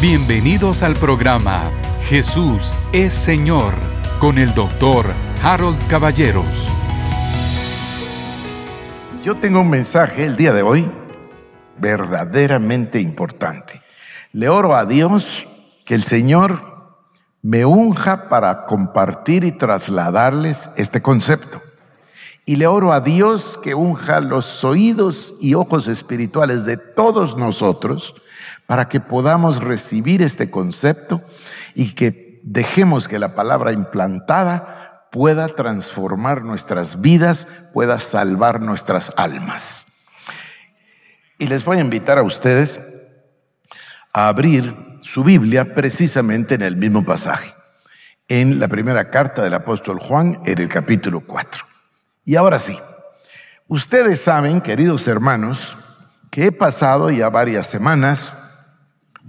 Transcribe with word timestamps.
Bienvenidos 0.00 0.82
al 0.82 0.94
programa 0.94 1.70
Jesús 2.04 2.74
es 2.90 3.12
Señor 3.12 3.74
con 4.18 4.38
el 4.38 4.54
doctor 4.54 5.12
Harold 5.42 5.76
Caballeros. 5.88 6.72
Yo 9.22 9.36
tengo 9.36 9.60
un 9.60 9.68
mensaje 9.68 10.24
el 10.24 10.36
día 10.36 10.54
de 10.54 10.62
hoy 10.62 10.90
verdaderamente 11.76 12.98
importante. 12.98 13.82
Le 14.32 14.48
oro 14.48 14.74
a 14.74 14.86
Dios 14.86 15.46
que 15.84 15.96
el 15.96 16.02
Señor 16.02 16.62
me 17.42 17.66
unja 17.66 18.30
para 18.30 18.64
compartir 18.64 19.44
y 19.44 19.52
trasladarles 19.52 20.70
este 20.78 21.02
concepto. 21.02 21.60
Y 22.46 22.56
le 22.56 22.66
oro 22.66 22.94
a 22.94 23.00
Dios 23.00 23.60
que 23.62 23.74
unja 23.74 24.20
los 24.20 24.64
oídos 24.64 25.34
y 25.42 25.52
ojos 25.52 25.88
espirituales 25.88 26.64
de 26.64 26.78
todos 26.78 27.36
nosotros 27.36 28.14
para 28.70 28.86
que 28.86 29.00
podamos 29.00 29.64
recibir 29.64 30.22
este 30.22 30.48
concepto 30.48 31.24
y 31.74 31.92
que 31.92 32.40
dejemos 32.44 33.08
que 33.08 33.18
la 33.18 33.34
palabra 33.34 33.72
implantada 33.72 35.08
pueda 35.10 35.48
transformar 35.48 36.44
nuestras 36.44 37.00
vidas, 37.00 37.48
pueda 37.74 37.98
salvar 37.98 38.60
nuestras 38.60 39.12
almas. 39.16 39.88
Y 41.36 41.48
les 41.48 41.64
voy 41.64 41.78
a 41.78 41.80
invitar 41.80 42.18
a 42.18 42.22
ustedes 42.22 42.78
a 44.12 44.28
abrir 44.28 45.00
su 45.00 45.24
Biblia 45.24 45.74
precisamente 45.74 46.54
en 46.54 46.62
el 46.62 46.76
mismo 46.76 47.04
pasaje, 47.04 47.52
en 48.28 48.60
la 48.60 48.68
primera 48.68 49.10
carta 49.10 49.42
del 49.42 49.54
apóstol 49.54 49.98
Juan, 49.98 50.40
en 50.44 50.60
el 50.60 50.68
capítulo 50.68 51.22
4. 51.26 51.64
Y 52.24 52.36
ahora 52.36 52.60
sí, 52.60 52.78
ustedes 53.66 54.20
saben, 54.20 54.60
queridos 54.60 55.08
hermanos, 55.08 55.76
que 56.30 56.46
he 56.46 56.52
pasado 56.52 57.10
ya 57.10 57.30
varias 57.30 57.66
semanas 57.66 58.46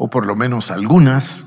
o 0.04 0.10
por 0.10 0.26
lo 0.26 0.36
menos 0.36 0.72
algunas, 0.72 1.46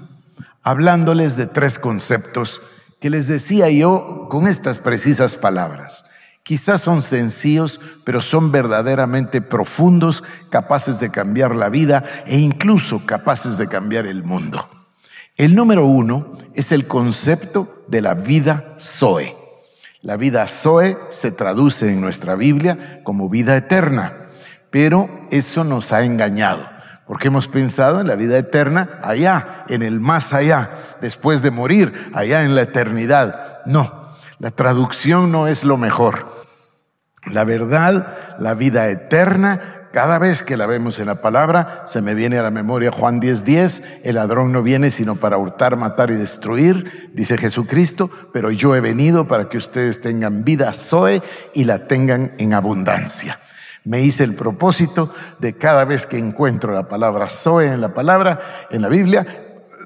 hablándoles 0.63 1.37
de 1.37 1.49
tres 1.49 1.81
conceptos 1.81 2.63
que 3.01 3.11
les 3.11 3.27
decía 3.27 3.69
yo 3.69 4.29
con 4.31 4.47
estas 4.47 4.79
precisas 4.79 5.35
palabras. 5.35 6.05
Quizás 6.45 6.81
son 6.81 7.03
sencillos, 7.03 7.81
pero 8.05 8.23
son 8.23 8.53
verdaderamente 8.53 9.43
profundos, 9.43 10.23
capaces 10.51 11.01
de 11.01 11.11
cambiar 11.11 11.57
la 11.57 11.69
vida 11.69 12.05
e 12.27 12.39
incluso 12.39 13.05
capaces 13.05 13.59
de 13.59 13.67
cambiar 13.67 14.07
el 14.07 14.23
mundo. 14.23 14.71
El 15.37 15.57
número 15.57 15.85
uno 15.87 16.31
es 16.55 16.71
el 16.71 16.87
concepto 16.87 17.85
de 17.89 18.03
la 18.03 18.15
vida 18.15 18.77
Zoe. 18.79 19.35
La 20.01 20.17
vida 20.17 20.47
Zoe 20.47 20.97
se 21.11 21.33
traduce 21.33 21.93
en 21.93 22.01
nuestra 22.01 22.37
Biblia 22.37 23.01
como 23.03 23.29
vida 23.29 23.57
eterna, 23.57 24.29
pero 24.71 25.27
eso 25.33 25.65
nos 25.65 25.93
ha 25.93 26.05
engañado. 26.05 26.74
Porque 27.07 27.29
hemos 27.29 27.49
pensado 27.49 28.01
en 28.01 28.07
la 28.07 28.17
vida 28.17 28.39
eterna 28.39 28.99
allá, 29.03 29.65
en 29.69 29.83
el 29.83 30.01
más 30.01 30.33
allá, 30.33 30.71
después 31.01 31.43
de 31.43 31.51
morir, 31.51 32.11
allá 32.15 32.45
en 32.45 32.55
la 32.55 32.63
eternidad. 32.63 33.61
No, 33.67 34.09
la 34.39 34.51
traducción 34.51 35.31
no 35.31 35.47
es 35.47 35.65
lo 35.65 35.77
mejor. 35.77 36.27
La 37.27 37.45
verdad, 37.45 38.37
la 38.39 38.55
vida 38.55 38.89
eterna, 38.89 39.89
cada 39.93 40.19
vez 40.19 40.43
que 40.43 40.57
la 40.57 40.67
vemos 40.67 40.99
en 40.99 41.07
la 41.07 41.21
palabra, 41.21 41.85
se 41.87 42.03
me 42.03 42.15
viene 42.15 42.39
a 42.39 42.43
la 42.43 42.51
memoria 42.51 42.91
Juan 42.91 43.21
10:10, 43.21 43.45
10, 43.45 43.83
el 44.05 44.17
ladrón 44.17 44.53
no 44.53 44.63
viene 44.63 44.91
sino 44.91 45.17
para 45.17 45.39
hurtar, 45.39 45.77
matar 45.77 46.11
y 46.11 46.15
destruir, 46.15 47.11
dice 47.15 47.39
Jesucristo, 47.39 48.11
pero 48.33 48.51
yo 48.51 48.75
he 48.75 48.81
venido 48.81 49.29
para 49.29 49.49
que 49.49 49.57
ustedes 49.57 50.01
tengan 50.01 50.45
vida 50.45 50.73
Zoe 50.73 51.23
y 51.55 51.65
la 51.65 51.87
tengan 51.87 52.33
en 52.39 52.55
abundancia. 52.55 53.39
Me 53.85 54.01
hice 54.01 54.25
el 54.25 54.35
propósito 54.35 55.13
de 55.39 55.55
cada 55.55 55.85
vez 55.85 56.07
que 56.07 56.19
encuentro 56.19 56.73
la 56.73 56.89
palabra 56.89 57.29
Zoe 57.29 57.67
en 57.67 57.83
la 57.83 57.93
palabra, 57.93 58.41
en 58.71 58.81
la 58.81 58.89
Biblia, 58.89 59.27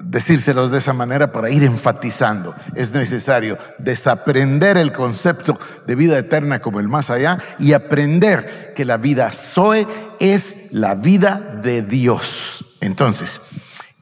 decírselos 0.01 0.71
de 0.71 0.77
esa 0.77 0.93
manera 0.93 1.33
para 1.33 1.49
ir 1.49 1.63
enfatizando. 1.63 2.55
Es 2.75 2.93
necesario 2.93 3.57
desaprender 3.77 4.77
el 4.77 4.93
concepto 4.93 5.59
de 5.85 5.95
vida 5.95 6.17
eterna 6.17 6.61
como 6.61 6.79
el 6.79 6.87
más 6.87 7.09
allá 7.09 7.39
y 7.59 7.73
aprender 7.73 8.73
que 8.73 8.85
la 8.85 8.95
vida 8.95 9.31
Zoe 9.33 9.85
es 10.21 10.71
la 10.71 10.95
vida 10.95 11.59
de 11.61 11.81
Dios. 11.81 12.65
Entonces, 12.79 13.41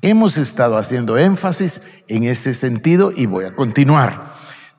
hemos 0.04 0.38
estado 0.38 0.78
haciendo 0.78 1.18
énfasis 1.18 1.82
en 2.08 2.24
ese 2.24 2.54
sentido 2.54 3.12
y 3.16 3.26
voy 3.26 3.46
a 3.46 3.56
continuar. 3.56 4.28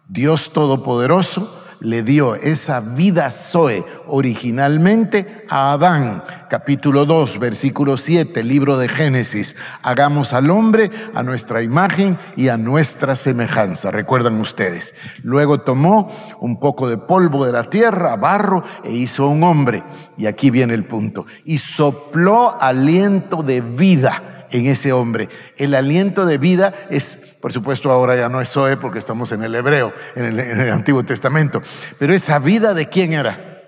Dios 0.08 0.52
Todopoderoso 0.52 1.57
le 1.80 2.02
dio 2.02 2.34
esa 2.34 2.80
vida 2.80 3.30
Zoe 3.30 3.84
originalmente 4.06 5.46
a 5.48 5.72
Adán. 5.72 6.22
Capítulo 6.48 7.04
2, 7.04 7.38
versículo 7.38 7.96
7, 7.96 8.42
libro 8.42 8.78
de 8.78 8.88
Génesis. 8.88 9.54
Hagamos 9.82 10.32
al 10.32 10.50
hombre 10.50 10.90
a 11.14 11.22
nuestra 11.22 11.62
imagen 11.62 12.18
y 12.36 12.48
a 12.48 12.56
nuestra 12.56 13.16
semejanza. 13.16 13.90
Recuerdan 13.90 14.40
ustedes. 14.40 14.94
Luego 15.22 15.60
tomó 15.60 16.10
un 16.40 16.58
poco 16.58 16.88
de 16.88 16.96
polvo 16.96 17.44
de 17.44 17.52
la 17.52 17.64
tierra, 17.64 18.16
barro, 18.16 18.64
e 18.82 18.92
hizo 18.92 19.28
un 19.28 19.42
hombre. 19.42 19.84
Y 20.16 20.26
aquí 20.26 20.50
viene 20.50 20.74
el 20.74 20.84
punto. 20.84 21.26
Y 21.44 21.58
sopló 21.58 22.56
aliento 22.60 23.42
de 23.42 23.60
vida 23.60 24.37
en 24.50 24.66
ese 24.66 24.92
hombre. 24.92 25.28
El 25.56 25.74
aliento 25.74 26.26
de 26.26 26.38
vida 26.38 26.72
es, 26.90 27.36
por 27.40 27.52
supuesto, 27.52 27.90
ahora 27.90 28.16
ya 28.16 28.28
no 28.28 28.40
es 28.40 28.50
Zoe 28.50 28.76
porque 28.76 28.98
estamos 28.98 29.32
en 29.32 29.42
el 29.42 29.54
hebreo, 29.54 29.92
en 30.14 30.24
el, 30.24 30.40
en 30.40 30.60
el 30.60 30.72
Antiguo 30.72 31.04
Testamento. 31.04 31.62
Pero 31.98 32.14
esa 32.14 32.38
vida 32.38 32.74
de 32.74 32.88
quién 32.88 33.12
era? 33.12 33.62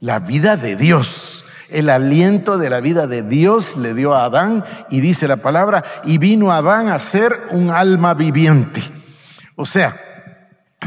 La 0.00 0.18
vida 0.18 0.56
de 0.56 0.76
Dios. 0.76 1.44
El 1.68 1.90
aliento 1.90 2.58
de 2.58 2.70
la 2.70 2.80
vida 2.80 3.06
de 3.06 3.22
Dios 3.22 3.76
le 3.76 3.92
dio 3.94 4.14
a 4.14 4.24
Adán 4.24 4.64
y 4.88 5.00
dice 5.00 5.26
la 5.26 5.38
palabra, 5.38 5.84
y 6.04 6.18
vino 6.18 6.52
Adán 6.52 6.88
a 6.88 7.00
ser 7.00 7.36
un 7.50 7.70
alma 7.70 8.14
viviente. 8.14 8.82
O 9.56 9.66
sea, 9.66 9.96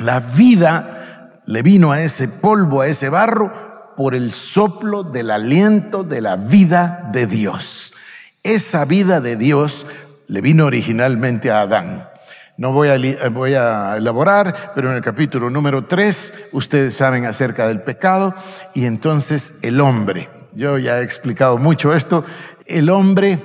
la 0.01 0.19
vida 0.19 1.41
le 1.45 1.63
vino 1.63 1.91
a 1.91 2.01
ese 2.01 2.27
polvo, 2.27 2.81
a 2.81 2.87
ese 2.87 3.09
barro, 3.09 3.69
por 3.97 4.15
el 4.15 4.31
soplo 4.31 5.03
del 5.03 5.31
aliento 5.31 6.03
de 6.03 6.21
la 6.21 6.37
vida 6.37 7.09
de 7.11 7.27
Dios. 7.27 7.93
Esa 8.43 8.85
vida 8.85 9.19
de 9.21 9.35
Dios 9.35 9.85
le 10.27 10.41
vino 10.41 10.65
originalmente 10.65 11.51
a 11.51 11.61
Adán. 11.61 12.09
No 12.57 12.73
voy 12.73 12.89
a, 12.89 12.93
a, 12.93 13.97
elaborar, 13.97 14.73
pero 14.75 14.89
en 14.89 14.97
el 14.97 15.01
capítulo 15.01 15.49
número 15.49 15.85
3 15.85 16.49
ustedes 16.51 16.93
saben 16.93 17.25
acerca 17.25 17.67
del 17.67 17.81
pecado 17.81 18.33
y 18.73 18.85
entonces 18.85 19.59
el 19.61 19.79
hombre, 19.79 20.29
yo 20.53 20.77
ya 20.77 20.99
he 20.99 21.03
explicado 21.03 21.57
mucho 21.57 21.93
esto, 21.93 22.25
el 22.65 22.89
hombre 22.89 23.39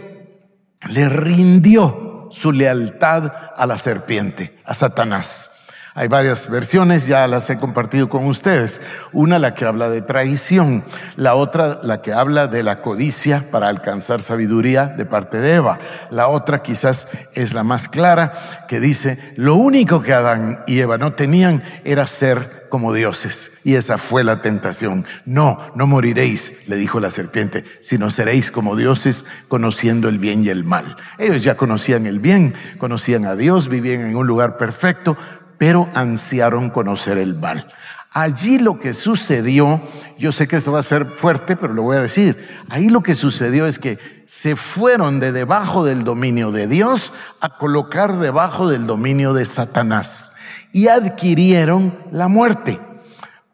le 0.90 1.08
rindió 1.08 2.28
su 2.30 2.52
lealtad 2.52 3.32
a 3.56 3.66
la 3.66 3.78
serpiente, 3.78 4.58
a 4.64 4.74
Satanás. 4.74 5.63
Hay 5.96 6.08
varias 6.08 6.50
versiones, 6.50 7.06
ya 7.06 7.28
las 7.28 7.48
he 7.50 7.56
compartido 7.56 8.08
con 8.08 8.26
ustedes. 8.26 8.80
Una 9.12 9.38
la 9.38 9.54
que 9.54 9.64
habla 9.64 9.88
de 9.88 10.02
traición, 10.02 10.82
la 11.14 11.36
otra 11.36 11.78
la 11.84 12.02
que 12.02 12.12
habla 12.12 12.48
de 12.48 12.64
la 12.64 12.82
codicia 12.82 13.44
para 13.52 13.68
alcanzar 13.68 14.20
sabiduría 14.20 14.88
de 14.88 15.06
parte 15.06 15.40
de 15.40 15.54
Eva. 15.54 15.78
La 16.10 16.26
otra 16.26 16.62
quizás 16.62 17.06
es 17.34 17.54
la 17.54 17.62
más 17.62 17.86
clara, 17.86 18.32
que 18.66 18.80
dice, 18.80 19.20
lo 19.36 19.54
único 19.54 20.02
que 20.02 20.12
Adán 20.12 20.64
y 20.66 20.80
Eva 20.80 20.98
no 20.98 21.12
tenían 21.12 21.62
era 21.84 22.08
ser 22.08 22.66
como 22.70 22.92
dioses. 22.92 23.52
Y 23.62 23.76
esa 23.76 23.96
fue 23.96 24.24
la 24.24 24.42
tentación. 24.42 25.06
No, 25.26 25.60
no 25.76 25.86
moriréis, 25.86 26.66
le 26.66 26.74
dijo 26.74 26.98
la 26.98 27.12
serpiente, 27.12 27.62
sino 27.78 28.10
seréis 28.10 28.50
como 28.50 28.74
dioses 28.74 29.24
conociendo 29.46 30.08
el 30.08 30.18
bien 30.18 30.42
y 30.42 30.48
el 30.48 30.64
mal. 30.64 30.96
Ellos 31.18 31.44
ya 31.44 31.56
conocían 31.56 32.06
el 32.06 32.18
bien, 32.18 32.52
conocían 32.78 33.26
a 33.26 33.36
Dios, 33.36 33.68
vivían 33.68 34.00
en 34.00 34.16
un 34.16 34.26
lugar 34.26 34.56
perfecto, 34.56 35.16
pero 35.64 35.88
ansiaron 35.94 36.68
conocer 36.68 37.16
el 37.16 37.36
mal. 37.36 37.66
Allí 38.12 38.58
lo 38.58 38.78
que 38.78 38.92
sucedió, 38.92 39.80
yo 40.18 40.30
sé 40.30 40.46
que 40.46 40.56
esto 40.56 40.72
va 40.72 40.80
a 40.80 40.82
ser 40.82 41.06
fuerte, 41.06 41.56
pero 41.56 41.72
lo 41.72 41.80
voy 41.80 41.96
a 41.96 42.02
decir, 42.02 42.36
ahí 42.68 42.90
lo 42.90 43.02
que 43.02 43.14
sucedió 43.14 43.66
es 43.66 43.78
que 43.78 43.98
se 44.26 44.56
fueron 44.56 45.20
de 45.20 45.32
debajo 45.32 45.82
del 45.82 46.04
dominio 46.04 46.52
de 46.52 46.66
Dios 46.66 47.14
a 47.40 47.56
colocar 47.56 48.18
debajo 48.18 48.68
del 48.68 48.86
dominio 48.86 49.32
de 49.32 49.46
Satanás 49.46 50.34
y 50.70 50.88
adquirieron 50.88 51.98
la 52.12 52.28
muerte. 52.28 52.78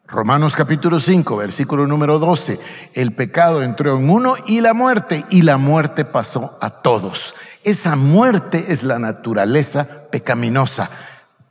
Romanos 0.05 0.53
capítulo 0.53 0.99
5, 0.99 1.37
versículo 1.37 1.87
número 1.87 2.19
12, 2.19 2.59
el 2.93 3.13
pecado 3.13 3.63
entró 3.63 3.95
en 3.97 4.09
uno 4.09 4.35
y 4.47 4.59
la 4.59 4.73
muerte, 4.73 5.23
y 5.29 5.43
la 5.43 5.55
muerte 5.55 6.03
pasó 6.03 6.57
a 6.59 6.81
todos. 6.81 7.35
Esa 7.63 7.95
muerte 7.95 8.65
es 8.67 8.83
la 8.83 8.99
naturaleza 8.99 9.87
pecaminosa 10.11 10.89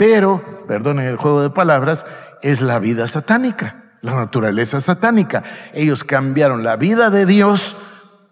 pero, 0.01 0.43
perdonen 0.67 1.05
el 1.05 1.19
juego 1.19 1.43
de 1.43 1.51
palabras, 1.51 2.07
es 2.41 2.63
la 2.63 2.79
vida 2.79 3.07
satánica, 3.07 3.99
la 4.01 4.15
naturaleza 4.15 4.81
satánica. 4.81 5.43
Ellos 5.75 6.05
cambiaron 6.05 6.65
la 6.65 6.77
vida 6.77 7.11
de 7.11 7.27
Dios 7.27 7.77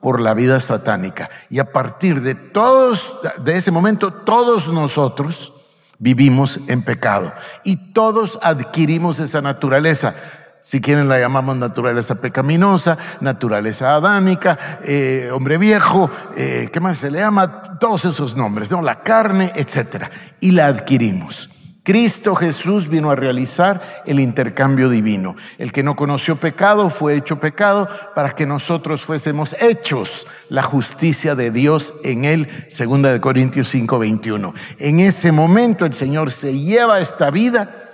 por 0.01 0.23
la 0.23 0.33
vida 0.33 0.61
satánica. 0.61 1.29
Y 1.51 1.59
a 1.59 1.71
partir 1.71 2.23
de 2.23 2.35
todos, 2.35 3.17
de 3.45 3.59
ese 3.59 3.71
momento, 3.71 4.15
todos 4.15 4.69
nosotros 4.69 5.53
vivimos 5.99 6.59
en 6.69 6.81
pecado 6.81 7.35
y 7.65 7.93
todos 7.93 8.39
adquirimos 8.41 9.21
esa 9.21 9.43
naturaleza. 9.43 10.15
Si 10.63 10.81
quieren 10.81 11.07
la 11.07 11.21
llamamos 11.21 11.55
naturaleza 11.59 12.15
pecaminosa, 12.15 12.97
naturaleza 13.21 13.95
adánica, 13.95 14.59
eh, 14.85 15.29
hombre 15.35 15.59
viejo, 15.59 16.11
eh, 16.35 16.71
¿qué 16.73 16.81
más 16.81 16.97
se 16.97 17.11
le 17.11 17.19
llama? 17.19 17.79
Todos 17.79 18.07
esos 18.07 18.37
nombres, 18.37 18.71
¿no? 18.71 18.81
La 18.81 19.03
carne, 19.03 19.53
etcétera. 19.55 20.11
Y 20.41 20.53
la 20.53 20.67
adquirimos. 20.69 21.51
Cristo 21.89 22.35
Jesús 22.35 22.87
vino 22.87 23.11
a 23.11 23.17
realizar 23.17 24.03
el 24.05 24.21
intercambio 24.21 24.91
divino. 24.91 25.37
El 25.57 25.73
que 25.73 25.83
no 25.83 25.97
conoció 25.97 26.37
pecado 26.37 26.91
fue 26.91 27.17
hecho 27.17 27.41
pecado 27.41 27.89
para 28.15 28.33
que 28.33 28.45
nosotros 28.45 29.01
fuésemos 29.01 29.57
hechos 29.59 30.27
la 30.51 30.63
justicia 30.63 31.35
de 31.35 31.51
Dios 31.51 31.95
en 32.05 32.27
él, 32.27 32.47
segunda 32.69 33.11
de 33.11 33.23
Corintios 33.23 33.75
5:21. 33.75 34.53
En 34.79 35.01
ese 35.01 35.33
momento 35.33 35.87
el 35.87 35.95
Señor 35.95 36.31
se 36.31 36.59
lleva 36.59 37.01
esta 37.01 37.31
vida 37.31 37.88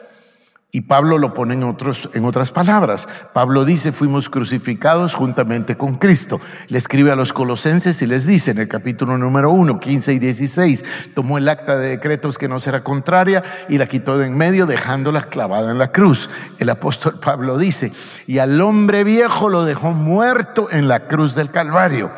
y 0.75 0.81
Pablo 0.81 1.19
lo 1.19 1.35
pone 1.35 1.55
en, 1.55 1.63
otros, 1.63 2.11
en 2.15 2.25
otras 2.25 2.51
palabras. 2.51 3.09
Pablo 3.33 3.65
dice, 3.65 3.93
fuimos 3.93 4.29
crucificados 4.29 5.15
juntamente 5.15 5.77
con 5.77 5.95
Cristo. 5.95 6.41
Le 6.67 6.79
escribe 6.79 7.13
a 7.13 7.17
los 7.17 7.33
colosenses 7.33 8.03
y 8.03 8.09
les 8.09 8.27
dice 8.27 8.51
en 8.51 8.59
el 8.59 8.67
capítulo 8.67 9.17
número 9.17 9.53
1, 9.53 9.79
15 9.79 10.15
y 10.15 10.19
16, 10.19 10.85
tomó 11.15 11.39
el 11.39 11.49
acta 11.49 11.79
de 11.79 11.91
decretos 11.91 12.39
que 12.39 12.49
no 12.49 12.59
será 12.59 12.83
contraria 12.83 13.45
y 13.69 13.79
la 13.79 13.87
quitó 13.87 14.19
de 14.19 14.27
en 14.27 14.37
medio 14.37 14.67
dejándola 14.67 15.29
clavada 15.29 15.71
en 15.71 15.79
la 15.79 15.93
cruz. 15.93 16.29
El 16.59 16.71
apóstol 16.71 17.21
Pablo 17.21 17.57
dice, 17.57 17.93
y 18.27 18.39
al 18.39 18.61
hombre 18.61 19.05
viejo 19.05 19.49
lo 19.49 19.65
dejó 19.65 19.93
muerto 19.93 20.67
en 20.73 20.89
la 20.89 21.07
cruz 21.07 21.37
del 21.37 21.53
Calvario 21.53 22.11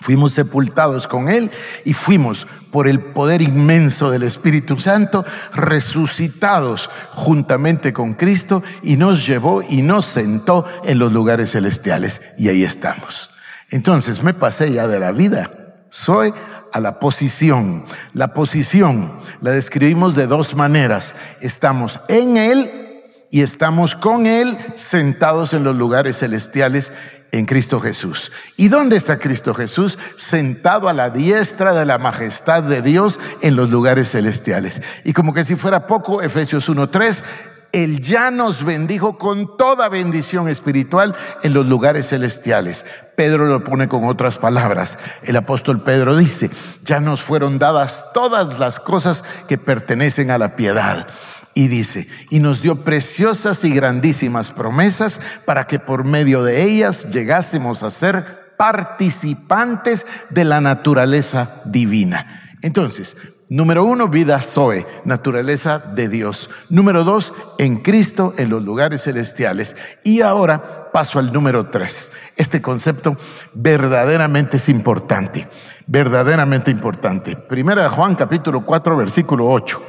Fuimos 0.00 0.32
sepultados 0.32 1.06
con 1.06 1.28
Él 1.28 1.50
y 1.84 1.92
fuimos, 1.94 2.46
por 2.72 2.88
el 2.88 3.00
poder 3.00 3.42
inmenso 3.42 4.10
del 4.10 4.22
Espíritu 4.22 4.78
Santo, 4.78 5.24
resucitados 5.54 6.88
juntamente 7.10 7.92
con 7.92 8.14
Cristo 8.14 8.62
y 8.82 8.96
nos 8.96 9.26
llevó 9.26 9.62
y 9.62 9.82
nos 9.82 10.06
sentó 10.06 10.64
en 10.82 10.98
los 10.98 11.12
lugares 11.12 11.52
celestiales. 11.52 12.22
Y 12.38 12.48
ahí 12.48 12.64
estamos. 12.64 13.30
Entonces 13.70 14.22
me 14.22 14.32
pasé 14.34 14.72
ya 14.72 14.88
de 14.88 14.98
la 14.98 15.12
vida. 15.12 15.50
Soy 15.90 16.32
a 16.72 16.80
la 16.80 16.98
posición. 16.98 17.84
La 18.14 18.32
posición 18.34 19.12
la 19.42 19.50
describimos 19.50 20.14
de 20.14 20.26
dos 20.26 20.54
maneras. 20.56 21.14
Estamos 21.40 22.00
en 22.08 22.38
Él 22.38 22.91
y 23.32 23.40
estamos 23.40 23.96
con 23.96 24.26
Él 24.26 24.58
sentados 24.76 25.54
en 25.54 25.64
los 25.64 25.74
lugares 25.74 26.18
celestiales 26.18 26.92
en 27.32 27.46
Cristo 27.46 27.80
Jesús. 27.80 28.30
¿Y 28.56 28.68
dónde 28.68 28.96
está 28.96 29.18
Cristo 29.18 29.54
Jesús? 29.54 29.98
Sentado 30.16 30.86
a 30.86 30.92
la 30.92 31.08
diestra 31.08 31.72
de 31.72 31.86
la 31.86 31.96
majestad 31.96 32.62
de 32.62 32.82
Dios 32.82 33.18
en 33.40 33.56
los 33.56 33.70
lugares 33.70 34.10
celestiales. 34.10 34.82
Y 35.04 35.14
como 35.14 35.32
que 35.32 35.44
si 35.44 35.54
fuera 35.54 35.86
poco, 35.86 36.20
Efesios 36.20 36.68
1.3, 36.68 37.24
Él 37.72 38.02
ya 38.02 38.30
nos 38.30 38.64
bendijo 38.64 39.16
con 39.16 39.56
toda 39.56 39.88
bendición 39.88 40.50
espiritual 40.50 41.14
en 41.42 41.54
los 41.54 41.64
lugares 41.64 42.10
celestiales. 42.10 42.84
Pedro 43.16 43.46
lo 43.46 43.64
pone 43.64 43.88
con 43.88 44.04
otras 44.04 44.36
palabras. 44.36 44.98
El 45.22 45.36
apóstol 45.36 45.82
Pedro 45.82 46.18
dice, 46.18 46.50
ya 46.84 47.00
nos 47.00 47.22
fueron 47.22 47.58
dadas 47.58 48.08
todas 48.12 48.58
las 48.58 48.78
cosas 48.78 49.24
que 49.48 49.56
pertenecen 49.56 50.30
a 50.30 50.36
la 50.36 50.54
piedad 50.54 51.06
y 51.54 51.68
dice, 51.68 52.08
y 52.30 52.40
nos 52.40 52.62
dio 52.62 52.82
preciosas 52.84 53.64
y 53.64 53.70
grandísimas 53.70 54.50
promesas 54.50 55.20
para 55.44 55.66
que 55.66 55.78
por 55.78 56.04
medio 56.04 56.42
de 56.42 56.62
ellas 56.62 57.10
llegásemos 57.10 57.82
a 57.82 57.90
ser 57.90 58.54
participantes 58.56 60.06
de 60.30 60.44
la 60.44 60.60
naturaleza 60.60 61.62
divina. 61.64 62.56
Entonces, 62.62 63.16
número 63.48 63.84
uno, 63.84 64.08
vida 64.08 64.40
Zoe, 64.40 64.86
naturaleza 65.04 65.78
de 65.78 66.08
Dios. 66.08 66.48
Número 66.70 67.04
dos, 67.04 67.34
en 67.58 67.78
Cristo, 67.78 68.34
en 68.38 68.50
los 68.50 68.62
lugares 68.62 69.02
celestiales. 69.02 69.76
Y 70.04 70.20
ahora 70.20 70.90
paso 70.92 71.18
al 71.18 71.32
número 71.32 71.70
tres. 71.70 72.12
Este 72.36 72.62
concepto 72.62 73.16
verdaderamente 73.52 74.58
es 74.58 74.68
importante, 74.68 75.48
verdaderamente 75.86 76.70
importante. 76.70 77.36
Primera 77.36 77.82
de 77.82 77.88
Juan 77.88 78.14
capítulo 78.14 78.64
4, 78.64 78.96
versículo 78.96 79.50
8. 79.50 79.82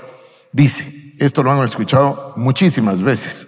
Dice, 0.52 1.03
esto 1.20 1.44
lo 1.44 1.52
han 1.52 1.64
escuchado 1.64 2.34
muchísimas 2.36 3.02
veces. 3.02 3.48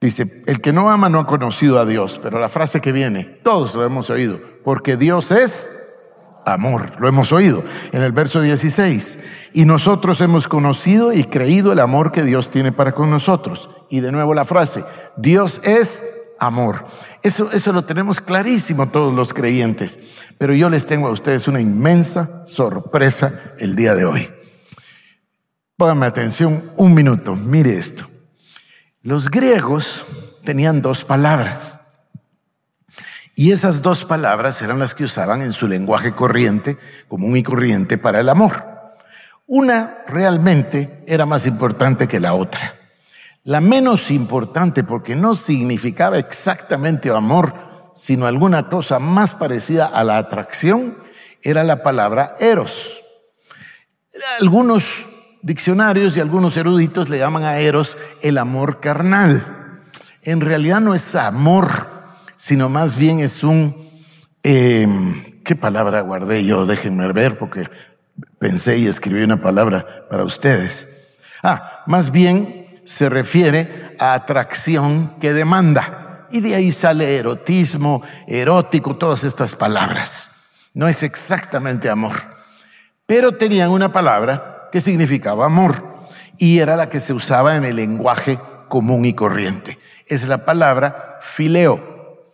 Dice, 0.00 0.42
el 0.46 0.60
que 0.60 0.72
no 0.72 0.90
ama 0.90 1.08
no 1.08 1.20
ha 1.20 1.26
conocido 1.26 1.78
a 1.78 1.84
Dios, 1.84 2.18
pero 2.20 2.40
la 2.40 2.48
frase 2.48 2.80
que 2.80 2.90
viene, 2.90 3.24
todos 3.24 3.76
lo 3.76 3.84
hemos 3.84 4.10
oído, 4.10 4.40
porque 4.64 4.96
Dios 4.96 5.30
es 5.30 5.70
amor, 6.44 6.92
lo 6.98 7.08
hemos 7.08 7.32
oído 7.32 7.62
en 7.92 8.02
el 8.02 8.12
verso 8.12 8.40
16. 8.40 9.18
Y 9.52 9.64
nosotros 9.64 10.20
hemos 10.20 10.48
conocido 10.48 11.12
y 11.12 11.24
creído 11.24 11.72
el 11.72 11.78
amor 11.78 12.10
que 12.12 12.22
Dios 12.22 12.50
tiene 12.50 12.72
para 12.72 12.92
con 12.92 13.10
nosotros. 13.10 13.70
Y 13.90 14.00
de 14.00 14.12
nuevo 14.12 14.34
la 14.34 14.44
frase, 14.44 14.84
Dios 15.16 15.60
es 15.64 16.02
amor. 16.40 16.84
Eso, 17.22 17.52
eso 17.52 17.72
lo 17.72 17.84
tenemos 17.84 18.20
clarísimo 18.20 18.88
todos 18.88 19.14
los 19.14 19.32
creyentes. 19.32 20.00
Pero 20.38 20.54
yo 20.54 20.68
les 20.68 20.86
tengo 20.86 21.06
a 21.06 21.12
ustedes 21.12 21.46
una 21.46 21.60
inmensa 21.60 22.44
sorpresa 22.46 23.54
el 23.58 23.76
día 23.76 23.94
de 23.94 24.04
hoy. 24.04 24.28
Póngame 25.76 26.06
atención 26.06 26.62
un 26.76 26.94
minuto, 26.94 27.34
mire 27.34 27.76
esto. 27.76 28.06
Los 29.02 29.30
griegos 29.30 30.04
tenían 30.44 30.82
dos 30.82 31.04
palabras. 31.04 31.80
Y 33.34 33.52
esas 33.52 33.82
dos 33.82 34.04
palabras 34.04 34.60
eran 34.62 34.78
las 34.78 34.94
que 34.94 35.04
usaban 35.04 35.42
en 35.42 35.52
su 35.52 35.66
lenguaje 35.66 36.12
corriente, 36.12 36.76
común 37.08 37.36
y 37.36 37.42
corriente, 37.42 37.98
para 37.98 38.20
el 38.20 38.28
amor. 38.28 38.64
Una 39.46 39.98
realmente 40.06 41.02
era 41.06 41.26
más 41.26 41.46
importante 41.46 42.06
que 42.06 42.20
la 42.20 42.34
otra. 42.34 42.76
La 43.44 43.60
menos 43.60 44.10
importante 44.10 44.84
porque 44.84 45.16
no 45.16 45.34
significaba 45.34 46.18
exactamente 46.18 47.10
amor, 47.10 47.54
sino 47.94 48.26
alguna 48.26 48.68
cosa 48.68 48.98
más 48.98 49.34
parecida 49.34 49.86
a 49.86 50.04
la 50.04 50.18
atracción, 50.18 50.96
era 51.42 51.64
la 51.64 51.82
palabra 51.82 52.36
eros. 52.38 53.02
Algunos 54.40 55.08
diccionarios 55.42 56.16
y 56.16 56.20
algunos 56.20 56.56
eruditos 56.56 57.08
le 57.08 57.18
llaman 57.18 57.44
a 57.44 57.58
Eros 57.58 57.98
el 58.22 58.38
amor 58.38 58.80
carnal. 58.80 59.80
En 60.22 60.40
realidad 60.40 60.80
no 60.80 60.94
es 60.94 61.14
amor, 61.14 61.88
sino 62.36 62.68
más 62.68 62.96
bien 62.96 63.20
es 63.20 63.42
un... 63.42 63.76
Eh, 64.44 64.88
¿Qué 65.44 65.56
palabra 65.56 66.00
guardé 66.00 66.44
yo? 66.44 66.64
Déjenme 66.66 67.12
ver 67.12 67.36
porque 67.36 67.68
pensé 68.38 68.78
y 68.78 68.86
escribí 68.86 69.22
una 69.22 69.42
palabra 69.42 70.06
para 70.08 70.24
ustedes. 70.24 70.88
Ah, 71.42 71.82
más 71.86 72.12
bien 72.12 72.66
se 72.84 73.08
refiere 73.08 73.96
a 73.98 74.14
atracción 74.14 75.12
que 75.20 75.32
demanda. 75.32 76.28
Y 76.30 76.40
de 76.40 76.54
ahí 76.54 76.70
sale 76.70 77.16
erotismo, 77.16 78.02
erótico, 78.26 78.96
todas 78.96 79.24
estas 79.24 79.54
palabras. 79.54 80.30
No 80.74 80.88
es 80.88 81.02
exactamente 81.02 81.90
amor. 81.90 82.14
Pero 83.04 83.32
tenían 83.32 83.70
una 83.70 83.92
palabra 83.92 84.51
que 84.72 84.80
significaba 84.80 85.46
amor 85.46 85.92
y 86.38 86.58
era 86.58 86.74
la 86.74 86.88
que 86.88 87.00
se 87.00 87.12
usaba 87.12 87.54
en 87.56 87.64
el 87.64 87.76
lenguaje 87.76 88.40
común 88.68 89.04
y 89.04 89.12
corriente. 89.12 89.78
Es 90.06 90.26
la 90.26 90.44
palabra 90.44 91.18
fileo. 91.20 92.26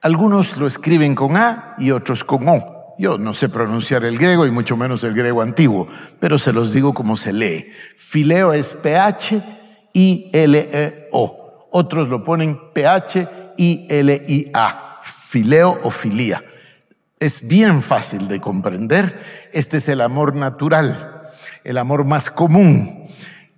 Algunos 0.00 0.56
lo 0.56 0.66
escriben 0.66 1.14
con 1.14 1.36
A 1.36 1.74
y 1.76 1.90
otros 1.90 2.24
con 2.24 2.48
O. 2.48 2.94
Yo 2.98 3.18
no 3.18 3.34
sé 3.34 3.48
pronunciar 3.48 4.04
el 4.04 4.16
griego 4.18 4.46
y 4.46 4.50
mucho 4.50 4.76
menos 4.76 5.04
el 5.04 5.14
griego 5.14 5.42
antiguo, 5.42 5.88
pero 6.20 6.38
se 6.38 6.52
los 6.52 6.72
digo 6.72 6.94
como 6.94 7.16
se 7.16 7.32
lee. 7.32 7.66
Fileo 7.96 8.52
es 8.52 8.74
P-H-I-L-E-O. 8.74 9.40
Otros 11.72 12.08
lo 12.08 12.24
ponen 12.24 12.58
P-H-I-L-I-A. 12.72 13.26
Fileo 15.02 15.78
o 15.82 15.90
filía. 15.90 16.42
Es 17.18 17.46
bien 17.46 17.82
fácil 17.82 18.28
de 18.28 18.40
comprender. 18.40 19.18
Este 19.52 19.78
es 19.78 19.88
el 19.88 20.00
amor 20.02 20.36
natural 20.36 21.19
el 21.64 21.78
amor 21.78 22.04
más 22.04 22.30
común. 22.30 23.04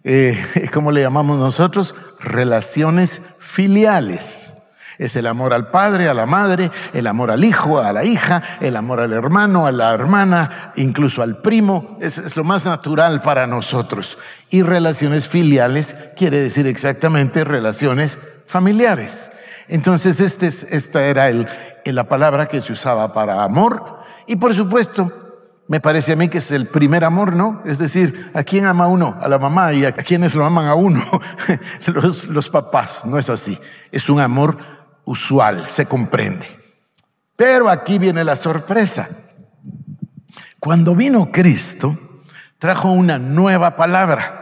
Eh, 0.04 0.70
¿Cómo 0.72 0.92
le 0.92 1.02
llamamos 1.02 1.38
nosotros? 1.38 1.94
Relaciones 2.20 3.20
filiales. 3.38 4.54
Es 4.98 5.16
el 5.16 5.26
amor 5.26 5.52
al 5.52 5.70
padre, 5.70 6.08
a 6.08 6.14
la 6.14 6.26
madre, 6.26 6.70
el 6.92 7.06
amor 7.06 7.30
al 7.30 7.44
hijo, 7.44 7.80
a 7.80 7.92
la 7.92 8.04
hija, 8.04 8.42
el 8.60 8.76
amor 8.76 9.00
al 9.00 9.12
hermano, 9.12 9.66
a 9.66 9.72
la 9.72 9.92
hermana, 9.92 10.72
incluso 10.76 11.22
al 11.22 11.38
primo. 11.40 11.98
Es, 12.00 12.18
es 12.18 12.36
lo 12.36 12.44
más 12.44 12.64
natural 12.66 13.20
para 13.20 13.46
nosotros. 13.46 14.18
Y 14.50 14.62
relaciones 14.62 15.26
filiales 15.26 15.96
quiere 16.16 16.40
decir 16.40 16.66
exactamente 16.66 17.42
relaciones 17.42 18.18
familiares. 18.46 19.32
Entonces, 19.68 20.20
este 20.20 20.48
esta 20.48 21.04
era 21.04 21.30
el, 21.30 21.48
la 21.84 22.04
palabra 22.04 22.46
que 22.46 22.60
se 22.60 22.72
usaba 22.72 23.14
para 23.14 23.42
amor. 23.42 24.00
Y 24.26 24.36
por 24.36 24.54
supuesto, 24.54 25.21
me 25.72 25.80
parece 25.80 26.12
a 26.12 26.16
mí 26.16 26.28
que 26.28 26.36
es 26.36 26.52
el 26.52 26.66
primer 26.66 27.02
amor, 27.02 27.34
¿no? 27.34 27.62
Es 27.64 27.78
decir, 27.78 28.30
¿a 28.34 28.42
quién 28.42 28.66
ama 28.66 28.88
uno? 28.88 29.16
A 29.22 29.26
la 29.26 29.38
mamá 29.38 29.72
y 29.72 29.86
a 29.86 29.92
quienes 29.92 30.34
lo 30.34 30.44
aman 30.44 30.66
a 30.66 30.74
uno. 30.74 31.02
los, 31.86 32.26
los 32.26 32.50
papás, 32.50 33.06
no 33.06 33.18
es 33.18 33.30
así. 33.30 33.58
Es 33.90 34.10
un 34.10 34.20
amor 34.20 34.58
usual, 35.06 35.64
se 35.66 35.86
comprende. 35.86 36.46
Pero 37.36 37.70
aquí 37.70 37.98
viene 37.98 38.22
la 38.22 38.36
sorpresa. 38.36 39.08
Cuando 40.60 40.94
vino 40.94 41.32
Cristo, 41.32 41.96
trajo 42.58 42.92
una 42.92 43.18
nueva 43.18 43.74
palabra. 43.74 44.40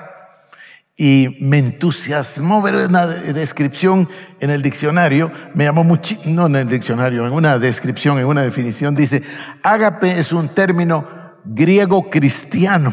y 0.97 1.37
me 1.41 1.59
entusiasmó 1.59 2.61
ver 2.61 2.75
una 2.75 3.07
descripción 3.07 4.09
en 4.41 4.51
el 4.51 4.63
diccionario, 4.63 5.31
me 5.55 5.63
llamó 5.63 5.85
mucho, 5.85 6.17
no 6.25 6.47
en 6.47 6.57
el 6.57 6.69
diccionario, 6.69 7.25
en 7.25 7.33
una 7.33 7.61
descripción, 7.61 8.19
en 8.19 8.27
una 8.27 8.43
definición, 8.43 8.97
dice, 8.97 9.23
ágape 9.63 10.19
es 10.19 10.33
un 10.33 10.49
término 10.49 11.20
griego 11.45 12.11
cristiano 12.11 12.93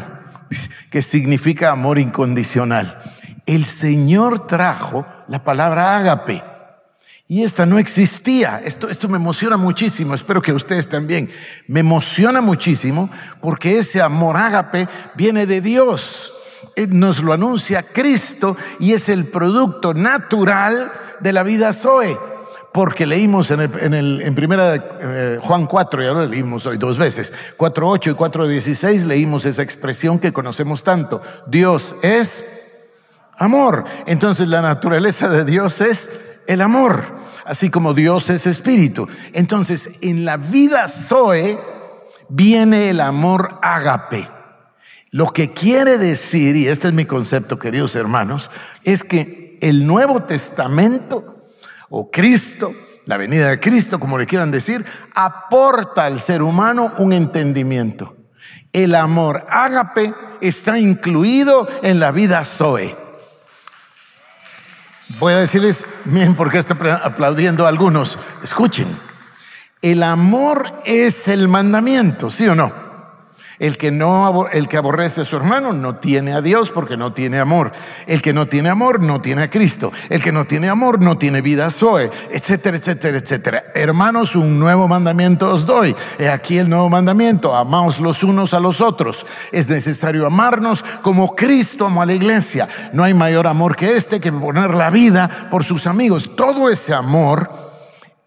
que 0.90 1.02
significa 1.02 1.70
amor 1.70 1.98
incondicional. 1.98 2.98
El 3.46 3.64
Señor 3.64 4.46
trajo 4.46 5.06
la 5.28 5.44
palabra 5.44 5.96
ágape 5.96 6.42
y 7.26 7.42
esta 7.42 7.66
no 7.66 7.78
existía. 7.78 8.60
Esto, 8.64 8.88
esto 8.88 9.08
me 9.08 9.16
emociona 9.16 9.56
muchísimo, 9.56 10.14
espero 10.14 10.40
que 10.40 10.52
ustedes 10.52 10.88
también. 10.88 11.30
Me 11.66 11.80
emociona 11.80 12.40
muchísimo 12.40 13.10
porque 13.40 13.78
ese 13.78 14.00
amor 14.00 14.36
ágape 14.36 14.88
viene 15.14 15.46
de 15.46 15.60
Dios 15.60 16.32
eh, 16.76 16.86
nos 16.88 17.22
lo 17.22 17.32
anuncia 17.32 17.82
Cristo 17.82 18.56
y 18.78 18.92
es 18.92 19.08
el 19.08 19.26
producto 19.26 19.94
natural 19.94 20.92
de 21.20 21.32
la 21.32 21.42
vida 21.42 21.72
Zoe. 21.72 22.16
Porque 22.72 23.06
leímos 23.06 23.50
en, 23.50 23.60
el, 23.60 23.70
en, 23.80 23.94
el, 23.94 24.22
en 24.22 24.34
primera 24.34 24.74
eh, 24.74 25.38
Juan 25.40 25.66
4, 25.66 26.02
ya 26.02 26.12
lo 26.12 26.26
leímos 26.26 26.66
hoy 26.66 26.76
dos 26.76 26.98
veces, 26.98 27.32
4.8 27.56 28.12
y 28.12 28.14
4.16 28.14 29.04
leímos 29.04 29.46
esa 29.46 29.62
expresión 29.62 30.18
que 30.18 30.32
conocemos 30.32 30.82
tanto. 30.82 31.22
Dios 31.46 31.96
es 32.02 32.44
amor. 33.38 33.84
Entonces 34.06 34.48
la 34.48 34.60
naturaleza 34.60 35.28
de 35.28 35.44
Dios 35.44 35.80
es 35.80 36.10
el 36.46 36.60
amor, 36.60 37.02
así 37.44 37.70
como 37.70 37.94
Dios 37.94 38.28
es 38.30 38.46
espíritu. 38.46 39.08
Entonces 39.32 39.90
en 40.02 40.24
la 40.24 40.36
vida 40.36 40.88
Zoe 40.88 41.58
viene 42.28 42.90
el 42.90 43.00
amor 43.00 43.58
ágape. 43.62 44.28
Lo 45.10 45.32
que 45.32 45.50
quiere 45.50 45.96
decir, 45.96 46.54
y 46.54 46.68
este 46.68 46.88
es 46.88 46.94
mi 46.94 47.06
concepto, 47.06 47.58
queridos 47.58 47.96
hermanos, 47.96 48.50
es 48.84 49.04
que 49.04 49.58
el 49.62 49.86
Nuevo 49.86 50.22
Testamento 50.24 51.37
o 51.90 52.10
Cristo, 52.10 52.72
la 53.06 53.16
venida 53.16 53.48
de 53.48 53.60
Cristo, 53.60 53.98
como 53.98 54.18
le 54.18 54.26
quieran 54.26 54.50
decir, 54.50 54.84
aporta 55.14 56.04
al 56.04 56.20
ser 56.20 56.42
humano 56.42 56.92
un 56.98 57.12
entendimiento. 57.12 58.16
El 58.72 58.94
amor 58.94 59.46
ágape 59.48 60.14
está 60.40 60.78
incluido 60.78 61.68
en 61.82 62.00
la 62.00 62.12
vida 62.12 62.44
Zoe. 62.44 62.94
Voy 65.18 65.32
a 65.32 65.38
decirles, 65.38 65.86
miren 66.04 66.34
por 66.34 66.50
qué 66.50 66.58
está 66.58 66.76
aplaudiendo 67.02 67.64
a 67.64 67.70
algunos. 67.70 68.18
Escuchen, 68.42 68.86
el 69.80 70.02
amor 70.02 70.82
es 70.84 71.28
el 71.28 71.48
mandamiento, 71.48 72.30
¿sí 72.30 72.46
o 72.46 72.54
no? 72.54 72.87
El 73.58 73.76
que 73.76 73.90
no 73.90 74.46
el 74.52 74.68
que 74.68 74.76
aborrece 74.76 75.22
a 75.22 75.24
su 75.24 75.36
hermano 75.36 75.72
no 75.72 75.96
tiene 75.96 76.32
a 76.32 76.40
Dios 76.40 76.70
porque 76.70 76.96
no 76.96 77.12
tiene 77.12 77.40
amor. 77.40 77.72
El 78.06 78.22
que 78.22 78.32
no 78.32 78.46
tiene 78.46 78.68
amor 78.68 79.02
no 79.02 79.20
tiene 79.20 79.42
a 79.42 79.50
Cristo. 79.50 79.92
El 80.08 80.22
que 80.22 80.30
no 80.30 80.44
tiene 80.44 80.68
amor 80.68 81.00
no 81.00 81.18
tiene 81.18 81.42
vida 81.42 81.70
Zoe, 81.70 82.10
etcétera, 82.30 82.76
etcétera, 82.76 83.18
etcétera. 83.18 83.64
Hermanos, 83.74 84.36
un 84.36 84.58
nuevo 84.58 84.86
mandamiento 84.86 85.52
os 85.52 85.66
doy. 85.66 85.94
He 86.18 86.28
aquí 86.28 86.58
el 86.58 86.68
nuevo 86.68 86.88
mandamiento, 86.88 87.54
amaos 87.54 87.98
los 87.98 88.22
unos 88.22 88.54
a 88.54 88.60
los 88.60 88.80
otros. 88.80 89.26
Es 89.50 89.68
necesario 89.68 90.26
amarnos 90.26 90.84
como 91.02 91.34
Cristo 91.34 91.86
amó 91.86 92.02
a 92.02 92.06
la 92.06 92.14
iglesia. 92.14 92.68
No 92.92 93.02
hay 93.02 93.14
mayor 93.14 93.46
amor 93.46 93.74
que 93.74 93.96
este 93.96 94.20
que 94.20 94.32
poner 94.32 94.74
la 94.74 94.90
vida 94.90 95.48
por 95.50 95.64
sus 95.64 95.86
amigos. 95.86 96.30
Todo 96.36 96.70
ese 96.70 96.94
amor 96.94 97.50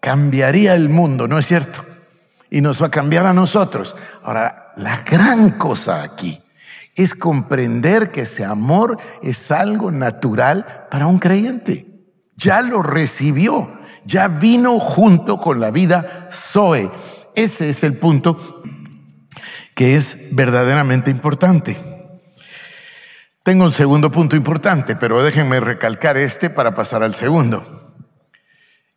cambiaría 0.00 0.74
el 0.74 0.88
mundo, 0.88 1.26
¿no 1.26 1.38
es 1.38 1.46
cierto? 1.46 1.84
Y 2.50 2.60
nos 2.60 2.82
va 2.82 2.88
a 2.88 2.90
cambiar 2.90 3.24
a 3.24 3.32
nosotros. 3.32 3.96
Ahora, 4.22 4.61
la 4.76 4.98
gran 4.98 5.50
cosa 5.58 6.02
aquí 6.02 6.42
es 6.94 7.14
comprender 7.14 8.10
que 8.10 8.22
ese 8.22 8.44
amor 8.44 8.98
es 9.22 9.50
algo 9.50 9.90
natural 9.90 10.86
para 10.90 11.06
un 11.06 11.18
creyente. 11.18 11.86
Ya 12.36 12.60
lo 12.60 12.82
recibió, 12.82 13.80
ya 14.04 14.28
vino 14.28 14.78
junto 14.78 15.38
con 15.38 15.60
la 15.60 15.70
vida 15.70 16.28
Zoe. 16.30 16.90
Ese 17.34 17.70
es 17.70 17.82
el 17.82 17.96
punto 17.96 18.62
que 19.74 19.96
es 19.96 20.34
verdaderamente 20.34 21.10
importante. 21.10 21.76
Tengo 23.42 23.64
un 23.64 23.72
segundo 23.72 24.10
punto 24.10 24.36
importante, 24.36 24.94
pero 24.94 25.22
déjenme 25.22 25.60
recalcar 25.60 26.16
este 26.16 26.50
para 26.50 26.74
pasar 26.74 27.02
al 27.02 27.14
segundo. 27.14 27.81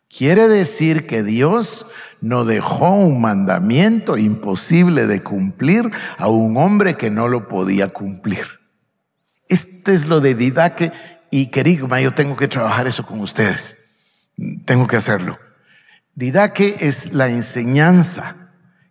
Quiere 0.08 0.48
decir 0.48 1.06
que 1.06 1.22
Dios 1.22 1.86
no 2.20 2.44
dejó 2.44 2.90
un 2.90 3.20
mandamiento 3.20 4.16
imposible 4.16 5.06
de 5.06 5.22
cumplir 5.22 5.90
a 6.18 6.28
un 6.28 6.56
hombre 6.56 6.96
que 6.96 7.10
no 7.10 7.28
lo 7.28 7.48
podía 7.48 7.88
cumplir. 7.88 8.46
Este 9.48 9.92
es 9.92 10.06
lo 10.06 10.20
de 10.20 10.34
Didaque 10.34 10.92
y 11.30 11.46
Querigma. 11.46 12.00
Yo 12.00 12.14
tengo 12.14 12.36
que 12.36 12.48
trabajar 12.48 12.86
eso 12.86 13.04
con 13.04 13.20
ustedes. 13.20 14.30
Tengo 14.64 14.86
que 14.86 14.96
hacerlo. 14.96 15.38
Didaque 16.14 16.76
es 16.80 17.12
la 17.12 17.28
enseñanza. 17.28 18.34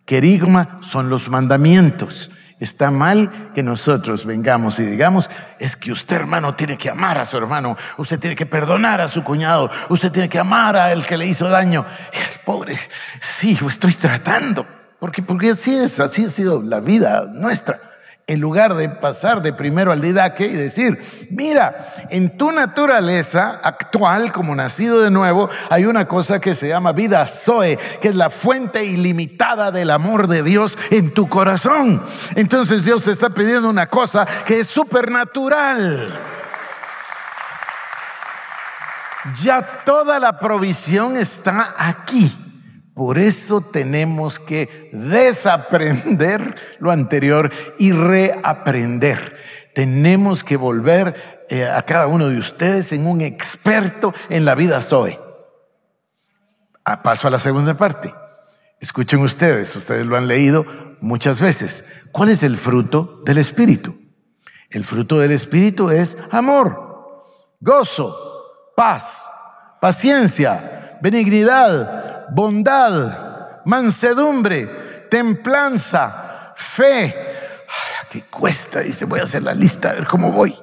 Querigma 0.04 0.78
son 0.82 1.10
los 1.10 1.28
mandamientos. 1.28 2.30
Está 2.58 2.90
mal 2.90 3.52
que 3.54 3.62
nosotros 3.62 4.24
vengamos 4.24 4.78
y 4.78 4.84
digamos, 4.84 5.28
es 5.58 5.76
que 5.76 5.92
usted 5.92 6.16
hermano 6.16 6.54
tiene 6.54 6.78
que 6.78 6.88
amar 6.88 7.18
a 7.18 7.26
su 7.26 7.36
hermano, 7.36 7.76
usted 7.98 8.18
tiene 8.18 8.34
que 8.34 8.46
perdonar 8.46 9.00
a 9.02 9.08
su 9.08 9.22
cuñado, 9.22 9.70
usted 9.90 10.10
tiene 10.10 10.28
que 10.30 10.38
amar 10.38 10.76
a 10.76 10.90
el 10.90 11.04
que 11.04 11.18
le 11.18 11.26
hizo 11.26 11.48
daño. 11.50 11.84
El 12.12 12.40
pobre, 12.46 12.74
sí, 13.20 13.58
estoy 13.68 13.92
tratando, 13.92 14.66
porque, 14.98 15.22
porque 15.22 15.50
así 15.50 15.76
es, 15.76 16.00
así 16.00 16.24
ha 16.24 16.30
sido 16.30 16.62
la 16.62 16.80
vida 16.80 17.26
nuestra 17.30 17.78
en 18.28 18.40
lugar 18.40 18.74
de 18.74 18.88
pasar 18.88 19.40
de 19.40 19.52
primero 19.52 19.92
al 19.92 20.00
didaque 20.00 20.46
y 20.46 20.52
decir, 20.52 21.00
mira, 21.30 21.76
en 22.10 22.36
tu 22.36 22.50
naturaleza 22.50 23.60
actual, 23.62 24.32
como 24.32 24.56
nacido 24.56 25.00
de 25.00 25.12
nuevo, 25.12 25.48
hay 25.70 25.84
una 25.84 26.08
cosa 26.08 26.40
que 26.40 26.56
se 26.56 26.66
llama 26.66 26.92
vida 26.92 27.24
Zoe, 27.28 27.78
que 28.00 28.08
es 28.08 28.16
la 28.16 28.28
fuente 28.28 28.84
ilimitada 28.84 29.70
del 29.70 29.92
amor 29.92 30.26
de 30.26 30.42
Dios 30.42 30.76
en 30.90 31.14
tu 31.14 31.28
corazón. 31.28 32.02
Entonces 32.34 32.84
Dios 32.84 33.04
te 33.04 33.12
está 33.12 33.30
pidiendo 33.30 33.70
una 33.70 33.86
cosa 33.86 34.26
que 34.44 34.58
es 34.58 34.66
supernatural. 34.66 36.18
Ya 39.40 39.62
toda 39.84 40.18
la 40.18 40.40
provisión 40.40 41.16
está 41.16 41.76
aquí. 41.78 42.45
Por 42.96 43.18
eso 43.18 43.60
tenemos 43.60 44.40
que 44.40 44.88
desaprender 44.90 46.56
lo 46.78 46.90
anterior 46.90 47.52
y 47.78 47.92
reaprender. 47.92 49.36
Tenemos 49.74 50.42
que 50.42 50.56
volver 50.56 51.44
eh, 51.50 51.66
a 51.66 51.82
cada 51.82 52.06
uno 52.06 52.30
de 52.30 52.38
ustedes 52.38 52.92
en 52.92 53.06
un 53.06 53.20
experto 53.20 54.14
en 54.30 54.46
la 54.46 54.54
vida 54.54 54.80
Zoe. 54.80 55.20
A 56.86 57.02
paso 57.02 57.28
a 57.28 57.30
la 57.30 57.38
segunda 57.38 57.74
parte. 57.74 58.14
Escuchen 58.80 59.20
ustedes, 59.20 59.76
ustedes 59.76 60.06
lo 60.06 60.16
han 60.16 60.26
leído 60.26 60.64
muchas 61.02 61.38
veces. 61.38 61.84
¿Cuál 62.12 62.30
es 62.30 62.42
el 62.42 62.56
fruto 62.56 63.20
del 63.26 63.36
Espíritu? 63.36 63.94
El 64.70 64.86
fruto 64.86 65.18
del 65.18 65.32
Espíritu 65.32 65.90
es 65.90 66.16
amor, 66.30 67.26
gozo, 67.60 68.72
paz, 68.74 69.28
paciencia, 69.82 70.98
benignidad, 71.02 72.15
bondad, 72.30 73.62
mansedumbre, 73.64 75.06
templanza, 75.10 76.54
fe. 76.56 77.14
Ay, 77.68 78.06
¿Qué 78.10 78.22
cuesta? 78.22 78.80
Dice, 78.80 79.04
voy 79.04 79.20
a 79.20 79.24
hacer 79.24 79.42
la 79.42 79.54
lista, 79.54 79.90
a 79.90 79.94
ver 79.94 80.06
cómo 80.06 80.32
voy. 80.32 80.56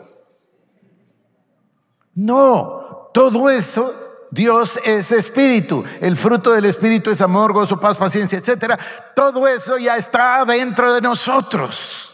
No, 2.15 3.09
todo 3.13 3.49
eso 3.49 3.93
Dios 4.33 4.79
es 4.83 5.11
espíritu. 5.11 5.83
El 6.01 6.17
fruto 6.17 6.51
del 6.51 6.65
espíritu 6.65 7.11
es 7.11 7.21
amor, 7.21 7.53
gozo, 7.53 7.79
paz, 7.79 7.97
paciencia, 7.97 8.39
etcétera. 8.39 8.79
Todo 9.15 9.47
eso 9.47 9.77
ya 9.77 9.95
está 9.95 10.43
dentro 10.45 10.91
de 10.91 11.01
nosotros. 11.01 12.13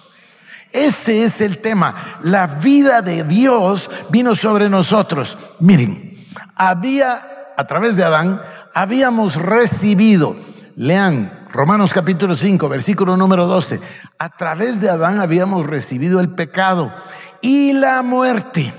Ese 0.72 1.24
es 1.24 1.40
el 1.40 1.60
tema. 1.60 2.20
La 2.22 2.46
vida 2.48 3.02
de 3.02 3.24
Dios 3.24 3.90
vino 4.10 4.36
sobre 4.36 4.70
nosotros. 4.70 5.38
Miren, 5.60 6.14
había 6.56 7.54
a 7.56 7.68
través 7.68 7.96
de 7.96 8.04
Adán 8.04 8.42
habíamos 8.82 9.36
recibido, 9.36 10.38
lean 10.78 11.48
Romanos 11.52 11.92
capítulo 11.92 12.38
5, 12.38 12.70
versículo 12.70 13.18
número 13.18 13.46
12, 13.46 13.82
a 14.18 14.38
través 14.38 14.80
de 14.80 14.90
Adán 14.90 15.20
habíamos 15.20 15.68
recibido 15.68 16.22
el 16.22 16.30
pecado 16.30 16.94
y 17.42 17.74
la 17.74 18.02
muerte. 18.04 18.74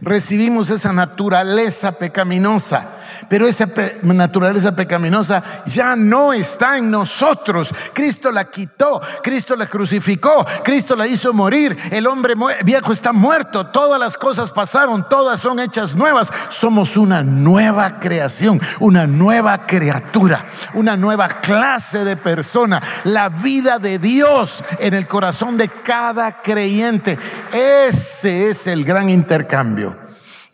Recibimos 0.00 0.70
esa 0.70 0.92
naturaleza 0.92 1.92
pecaminosa, 1.92 2.97
pero 3.28 3.46
esa 3.46 3.66
naturaleza 4.02 4.74
pecaminosa 4.74 5.42
ya 5.66 5.96
no 5.96 6.32
está 6.32 6.78
en 6.78 6.90
nosotros. 6.90 7.74
Cristo 7.92 8.32
la 8.32 8.46
quitó, 8.46 9.00
Cristo 9.22 9.54
la 9.56 9.66
crucificó, 9.66 10.44
Cristo 10.64 10.96
la 10.96 11.06
hizo 11.06 11.32
morir. 11.32 11.76
El 11.90 12.06
hombre 12.06 12.34
viejo 12.64 12.92
está 12.92 13.12
muerto, 13.12 13.66
todas 13.66 14.00
las 14.00 14.16
cosas 14.16 14.50
pasaron, 14.50 15.08
todas 15.08 15.40
son 15.40 15.60
hechas 15.60 15.94
nuevas. 15.94 16.30
Somos 16.48 16.96
una 16.96 17.22
nueva 17.22 18.00
creación, 18.00 18.60
una 18.80 19.06
nueva 19.06 19.66
criatura, 19.66 20.44
una 20.74 20.96
nueva 20.96 21.28
clase 21.28 22.04
de 22.04 22.16
persona. 22.16 22.82
La 23.04 23.28
vida 23.28 23.78
de 23.78 23.98
Dios 23.98 24.64
en 24.78 24.94
el 24.94 25.06
corazón 25.06 25.56
de 25.56 25.68
cada 25.68 26.40
creyente. 26.42 27.18
Ese 27.52 28.50
es 28.50 28.66
el 28.66 28.84
gran 28.84 29.08
intercambio. 29.08 30.07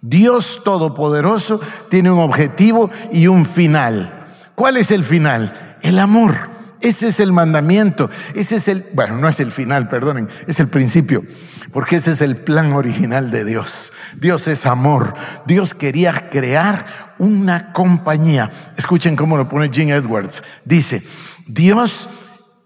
Dios 0.07 0.61
Todopoderoso 0.63 1.63
tiene 1.89 2.11
un 2.11 2.19
objetivo 2.19 2.91
y 3.11 3.27
un 3.27 3.47
final. 3.47 4.27
¿Cuál 4.55 4.77
es 4.77 4.91
el 4.91 5.03
final? 5.03 5.79
El 5.81 5.99
amor. 5.99 6.35
Ese 6.83 7.09
es 7.09 7.21
el 7.21 7.33
mandamiento. 7.33 8.11
Ese 8.35 8.57
es 8.57 8.69
el, 8.69 8.85
bueno, 8.93 9.17
no 9.17 9.31
es 9.31 9.41
el 9.41 9.51
final, 9.51 9.89
perdonen, 9.89 10.29
es 10.47 10.61
el 10.61 10.69
principio, 10.69 11.25
porque 11.73 11.97
ese 11.97 12.11
es 12.11 12.21
el 12.21 12.37
plan 12.37 12.75
original 12.75 13.31
de 13.31 13.47
Dios. 13.47 13.95
Dios 14.17 14.47
es 14.47 14.67
amor. 14.67 15.15
Dios 15.47 15.73
quería 15.73 16.29
crear 16.29 17.15
una 17.17 17.73
compañía. 17.73 18.51
Escuchen 18.77 19.17
cómo 19.17 19.39
lo 19.39 19.49
pone 19.49 19.71
Jim 19.73 19.89
Edwards. 19.89 20.43
Dice, 20.67 21.03
Dios 21.47 22.11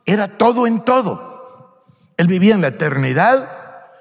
era 0.05 0.27
todo 0.27 0.67
en 0.67 0.85
todo. 0.85 1.85
Él 2.17 2.27
vivía 2.27 2.57
en 2.57 2.63
la 2.63 2.69
eternidad 2.69 3.58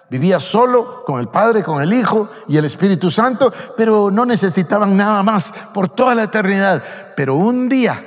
Vivía 0.09 0.39
solo 0.39 1.03
con 1.05 1.19
el 1.19 1.27
Padre, 1.27 1.63
con 1.63 1.81
el 1.81 1.93
Hijo 1.93 2.29
y 2.47 2.57
el 2.57 2.65
Espíritu 2.65 3.11
Santo, 3.11 3.51
pero 3.75 4.09
no 4.09 4.25
necesitaban 4.25 4.95
nada 4.95 5.21
más 5.21 5.53
por 5.73 5.89
toda 5.89 6.15
la 6.15 6.23
eternidad. 6.23 6.81
Pero 7.15 7.35
un 7.35 7.67
día 7.67 8.01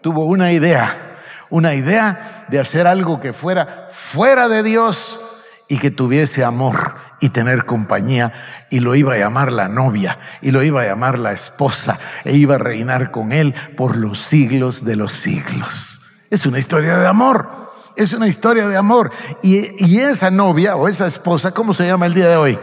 tuvo 0.00 0.24
una 0.24 0.52
idea, 0.52 1.20
una 1.50 1.74
idea 1.74 2.46
de 2.48 2.58
hacer 2.58 2.86
algo 2.86 3.20
que 3.20 3.32
fuera 3.32 3.86
fuera 3.90 4.48
de 4.48 4.62
Dios 4.62 5.20
y 5.68 5.78
que 5.78 5.90
tuviese 5.90 6.44
amor 6.44 6.94
y 7.20 7.30
tener 7.30 7.64
compañía 7.64 8.32
y 8.68 8.80
lo 8.80 8.94
iba 8.94 9.14
a 9.14 9.18
llamar 9.18 9.52
la 9.52 9.68
novia 9.68 10.18
y 10.42 10.50
lo 10.50 10.62
iba 10.62 10.82
a 10.82 10.86
llamar 10.86 11.18
la 11.18 11.32
esposa 11.32 11.98
e 12.24 12.34
iba 12.34 12.56
a 12.56 12.58
reinar 12.58 13.10
con 13.10 13.32
él 13.32 13.54
por 13.76 13.96
los 13.96 14.18
siglos 14.18 14.84
de 14.84 14.96
los 14.96 15.12
siglos. 15.12 16.00
Es 16.30 16.44
una 16.46 16.58
historia 16.58 16.96
de 16.98 17.06
amor. 17.06 17.63
Es 17.96 18.12
una 18.12 18.26
historia 18.26 18.66
de 18.68 18.76
amor. 18.76 19.10
Y, 19.42 19.98
esa 19.98 20.30
novia 20.30 20.76
o 20.76 20.88
esa 20.88 21.06
esposa, 21.06 21.52
¿cómo 21.52 21.72
se 21.74 21.86
llama 21.86 22.06
el 22.06 22.14
día 22.14 22.28
de 22.28 22.36
hoy? 22.36 22.58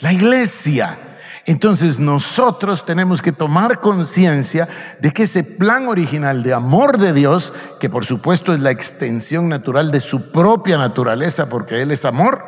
La 0.00 0.12
iglesia. 0.12 0.98
Entonces 1.44 1.98
nosotros 1.98 2.86
tenemos 2.86 3.20
que 3.20 3.32
tomar 3.32 3.80
conciencia 3.80 4.68
de 5.00 5.12
que 5.12 5.24
ese 5.24 5.42
plan 5.42 5.88
original 5.88 6.42
de 6.42 6.54
amor 6.54 6.98
de 6.98 7.12
Dios, 7.12 7.52
que 7.80 7.90
por 7.90 8.04
supuesto 8.04 8.54
es 8.54 8.60
la 8.60 8.70
extensión 8.70 9.48
natural 9.48 9.90
de 9.90 10.00
su 10.00 10.30
propia 10.30 10.78
naturaleza, 10.78 11.48
porque 11.48 11.82
Él 11.82 11.90
es 11.90 12.04
amor, 12.04 12.44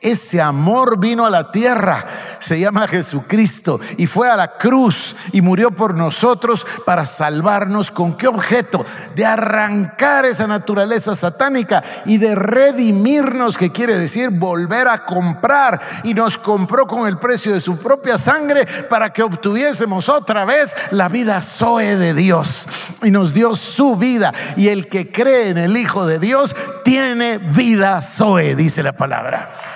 ese 0.00 0.40
amor 0.40 0.98
vino 0.98 1.24
a 1.24 1.30
la 1.30 1.50
tierra, 1.52 2.04
se 2.46 2.60
llama 2.60 2.86
Jesucristo, 2.86 3.80
y 3.96 4.06
fue 4.06 4.30
a 4.30 4.36
la 4.36 4.56
cruz 4.56 5.16
y 5.32 5.40
murió 5.40 5.72
por 5.72 5.96
nosotros 5.96 6.64
para 6.84 7.04
salvarnos. 7.04 7.90
¿Con 7.90 8.16
qué 8.16 8.28
objeto? 8.28 8.86
De 9.16 9.26
arrancar 9.26 10.24
esa 10.24 10.46
naturaleza 10.46 11.16
satánica 11.16 11.82
y 12.04 12.18
de 12.18 12.36
redimirnos, 12.36 13.56
que 13.56 13.72
quiere 13.72 13.98
decir 13.98 14.30
volver 14.30 14.86
a 14.86 15.04
comprar. 15.04 15.80
Y 16.04 16.14
nos 16.14 16.38
compró 16.38 16.86
con 16.86 17.08
el 17.08 17.18
precio 17.18 17.52
de 17.52 17.60
su 17.60 17.78
propia 17.78 18.16
sangre 18.16 18.64
para 18.88 19.12
que 19.12 19.24
obtuviésemos 19.24 20.08
otra 20.08 20.44
vez 20.44 20.72
la 20.92 21.08
vida 21.08 21.42
Zoe 21.42 21.96
de 21.96 22.14
Dios. 22.14 22.68
Y 23.02 23.10
nos 23.10 23.34
dio 23.34 23.56
su 23.56 23.96
vida. 23.96 24.32
Y 24.56 24.68
el 24.68 24.88
que 24.88 25.10
cree 25.10 25.48
en 25.48 25.58
el 25.58 25.76
Hijo 25.76 26.06
de 26.06 26.20
Dios 26.20 26.54
tiene 26.84 27.38
vida 27.38 28.00
Zoe, 28.02 28.54
dice 28.54 28.84
la 28.84 28.92
palabra 28.92 29.75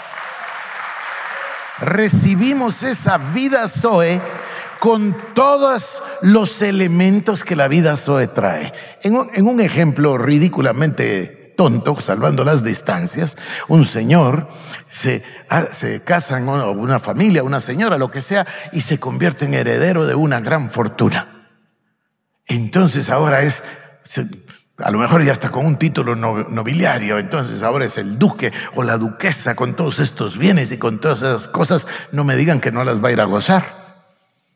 recibimos 1.80 2.82
esa 2.82 3.18
vida 3.18 3.68
Zoe 3.68 4.20
con 4.78 5.14
todos 5.34 6.02
los 6.22 6.62
elementos 6.62 7.44
que 7.44 7.56
la 7.56 7.68
vida 7.68 7.96
Zoe 7.96 8.26
trae. 8.26 8.72
En 9.02 9.46
un, 9.46 9.60
ejemplo 9.60 10.18
ridículamente 10.18 11.54
tonto, 11.56 12.00
salvando 12.00 12.44
las 12.44 12.64
distancias, 12.64 13.36
un 13.68 13.84
señor 13.84 14.48
se, 14.88 15.22
ah, 15.50 15.66
se 15.70 16.02
casa 16.02 16.38
en 16.38 16.48
una 16.48 16.98
familia, 16.98 17.42
una 17.42 17.60
señora, 17.60 17.98
lo 17.98 18.10
que 18.10 18.22
sea, 18.22 18.46
y 18.72 18.80
se 18.80 18.98
convierte 18.98 19.44
en 19.44 19.54
heredero 19.54 20.06
de 20.06 20.14
una 20.14 20.40
gran 20.40 20.70
fortuna. 20.70 21.40
Entonces 22.46 23.10
ahora 23.10 23.42
es, 23.42 23.62
a 24.82 24.90
lo 24.90 24.98
mejor 24.98 25.24
ya 25.24 25.32
está 25.32 25.50
con 25.50 25.66
un 25.66 25.76
título 25.76 26.16
nobiliario, 26.16 27.18
entonces 27.18 27.62
ahora 27.62 27.84
es 27.84 27.98
el 27.98 28.18
duque 28.18 28.52
o 28.74 28.82
la 28.82 28.98
duquesa 28.98 29.54
con 29.54 29.74
todos 29.74 29.98
estos 29.98 30.38
bienes 30.38 30.72
y 30.72 30.78
con 30.78 31.00
todas 31.00 31.18
esas 31.18 31.48
cosas, 31.48 31.86
no 32.12 32.24
me 32.24 32.36
digan 32.36 32.60
que 32.60 32.72
no 32.72 32.84
las 32.84 33.02
va 33.02 33.08
a 33.08 33.12
ir 33.12 33.20
a 33.20 33.24
gozar. 33.24 33.79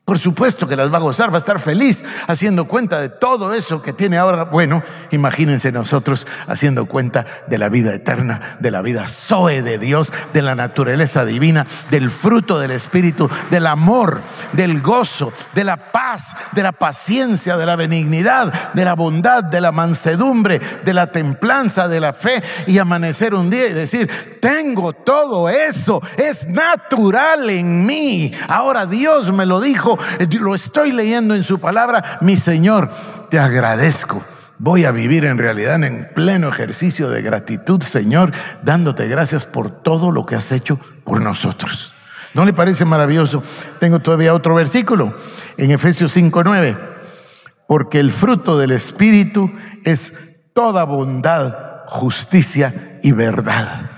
Por 0.04 0.18
supuesto 0.18 0.68
que 0.68 0.76
las 0.76 0.92
va 0.92 0.98
a 0.98 1.00
gozar, 1.00 1.30
va 1.30 1.36
a 1.36 1.38
estar 1.38 1.58
feliz 1.58 2.04
haciendo 2.26 2.68
cuenta 2.68 3.00
de 3.00 3.08
todo 3.08 3.54
eso 3.54 3.80
que 3.80 3.94
tiene 3.94 4.18
ahora. 4.18 4.44
Bueno, 4.44 4.82
imagínense 5.12 5.72
nosotros 5.72 6.26
haciendo 6.46 6.84
cuenta 6.84 7.24
de 7.46 7.56
la 7.56 7.70
vida 7.70 7.94
eterna, 7.94 8.38
de 8.60 8.70
la 8.70 8.82
vida 8.82 9.08
Zoe 9.08 9.62
de 9.62 9.78
Dios, 9.78 10.12
de 10.34 10.42
la 10.42 10.54
naturaleza 10.54 11.24
divina, 11.24 11.66
del 11.90 12.10
fruto 12.10 12.58
del 12.60 12.72
Espíritu, 12.72 13.30
del 13.50 13.66
amor, 13.66 14.20
del 14.52 14.82
gozo, 14.82 15.32
de 15.54 15.64
la 15.64 15.90
paz, 15.90 16.36
de 16.52 16.62
la 16.62 16.72
paciencia, 16.72 17.56
de 17.56 17.64
la 17.64 17.76
benignidad, 17.76 18.52
de 18.74 18.84
la 18.84 18.92
bondad, 18.92 19.42
de 19.42 19.62
la 19.62 19.72
mansedumbre, 19.72 20.60
de 20.84 20.92
la 20.92 21.06
templanza, 21.06 21.88
de 21.88 22.00
la 22.00 22.12
fe 22.12 22.42
y 22.66 22.76
amanecer 22.76 23.34
un 23.34 23.48
día 23.48 23.68
y 23.68 23.72
decir, 23.72 24.10
tengo 24.44 24.92
todo 24.92 25.48
eso, 25.48 26.02
es 26.18 26.46
natural 26.48 27.48
en 27.48 27.86
mí. 27.86 28.30
Ahora 28.46 28.84
Dios 28.84 29.32
me 29.32 29.46
lo 29.46 29.58
dijo 29.58 29.98
eh, 30.18 30.26
lo 30.38 30.54
estoy 30.54 30.92
leyendo 30.92 31.34
en 31.34 31.42
su 31.42 31.58
palabra, 31.58 32.18
mi 32.20 32.36
Señor, 32.36 32.90
te 33.30 33.38
agradezco. 33.38 34.22
Voy 34.58 34.84
a 34.84 34.90
vivir 34.90 35.24
en 35.24 35.38
realidad 35.38 35.82
en 35.82 36.10
pleno 36.14 36.50
ejercicio 36.50 37.08
de 37.08 37.22
gratitud, 37.22 37.80
Señor, 37.80 38.32
dándote 38.62 39.08
gracias 39.08 39.46
por 39.46 39.70
todo 39.70 40.10
lo 40.10 40.26
que 40.26 40.34
has 40.34 40.52
hecho 40.52 40.78
por 41.04 41.22
nosotros. 41.22 41.94
¿No 42.34 42.44
le 42.44 42.52
parece 42.52 42.84
maravilloso? 42.84 43.42
Tengo 43.80 44.00
todavía 44.00 44.34
otro 44.34 44.54
versículo 44.54 45.16
en 45.56 45.70
Efesios 45.70 46.14
5:9. 46.14 46.76
Porque 47.66 47.98
el 47.98 48.12
fruto 48.12 48.58
del 48.58 48.72
Espíritu 48.72 49.50
es 49.84 50.12
toda 50.52 50.84
bondad, 50.84 51.86
justicia 51.86 52.98
y 53.02 53.12
verdad. 53.12 53.93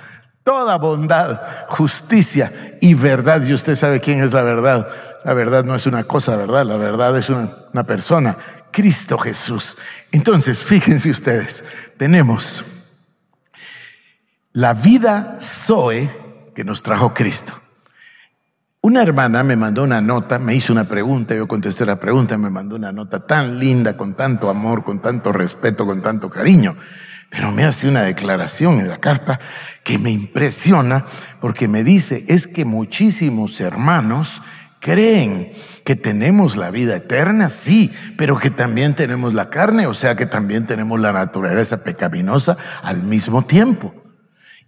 Toda 0.46 0.78
bondad, 0.78 1.40
justicia 1.70 2.52
y 2.80 2.94
verdad. 2.94 3.44
Y 3.44 3.52
usted 3.52 3.74
sabe 3.74 4.00
quién 4.00 4.22
es 4.22 4.32
la 4.32 4.42
verdad. 4.42 4.86
La 5.24 5.34
verdad 5.34 5.64
no 5.64 5.74
es 5.74 5.86
una 5.86 6.04
cosa, 6.04 6.36
¿verdad? 6.36 6.64
La 6.64 6.76
verdad 6.76 7.18
es 7.18 7.30
una, 7.30 7.82
persona, 7.82 8.38
Cristo 8.70 9.18
Jesús. 9.18 9.76
Entonces, 10.12 10.62
fíjense 10.62 11.10
ustedes, 11.10 11.64
tenemos 11.96 12.64
la 14.52 14.72
vida 14.72 15.36
Zoe 15.42 16.08
que 16.54 16.62
nos 16.62 16.80
trajo 16.80 17.12
Cristo. 17.12 17.52
Una 18.82 19.02
hermana 19.02 19.42
me 19.42 19.56
mandó 19.56 19.82
una 19.82 20.00
nota, 20.00 20.38
me 20.38 20.54
hizo 20.54 20.72
una 20.72 20.84
pregunta, 20.84 21.34
yo 21.34 21.48
contesté 21.48 21.84
la 21.84 21.98
pregunta, 21.98 22.38
me 22.38 22.50
mandó 22.50 22.76
una 22.76 22.92
nota 22.92 23.18
tan 23.26 23.58
linda, 23.58 23.96
con 23.96 24.14
tanto 24.14 24.48
amor, 24.48 24.84
con 24.84 25.02
tanto 25.02 25.32
respeto, 25.32 25.84
con 25.84 26.02
tanto 26.02 26.30
cariño. 26.30 26.76
Pero 27.30 27.50
me 27.50 27.64
hace 27.64 27.88
una 27.88 28.02
declaración 28.02 28.78
en 28.78 28.88
la 28.88 28.98
carta 28.98 29.40
que 29.82 29.98
me 29.98 30.10
impresiona 30.10 31.04
porque 31.40 31.68
me 31.68 31.84
dice, 31.84 32.24
es 32.28 32.46
que 32.46 32.64
muchísimos 32.64 33.60
hermanos 33.60 34.42
creen 34.80 35.50
que 35.84 35.96
tenemos 35.96 36.56
la 36.56 36.70
vida 36.70 36.96
eterna, 36.96 37.50
sí, 37.50 37.92
pero 38.16 38.38
que 38.38 38.50
también 38.50 38.94
tenemos 38.94 39.34
la 39.34 39.50
carne, 39.50 39.86
o 39.86 39.94
sea 39.94 40.16
que 40.16 40.26
también 40.26 40.66
tenemos 40.66 41.00
la 41.00 41.12
naturaleza 41.12 41.82
pecaminosa 41.82 42.56
al 42.82 43.02
mismo 43.02 43.44
tiempo. 43.44 43.94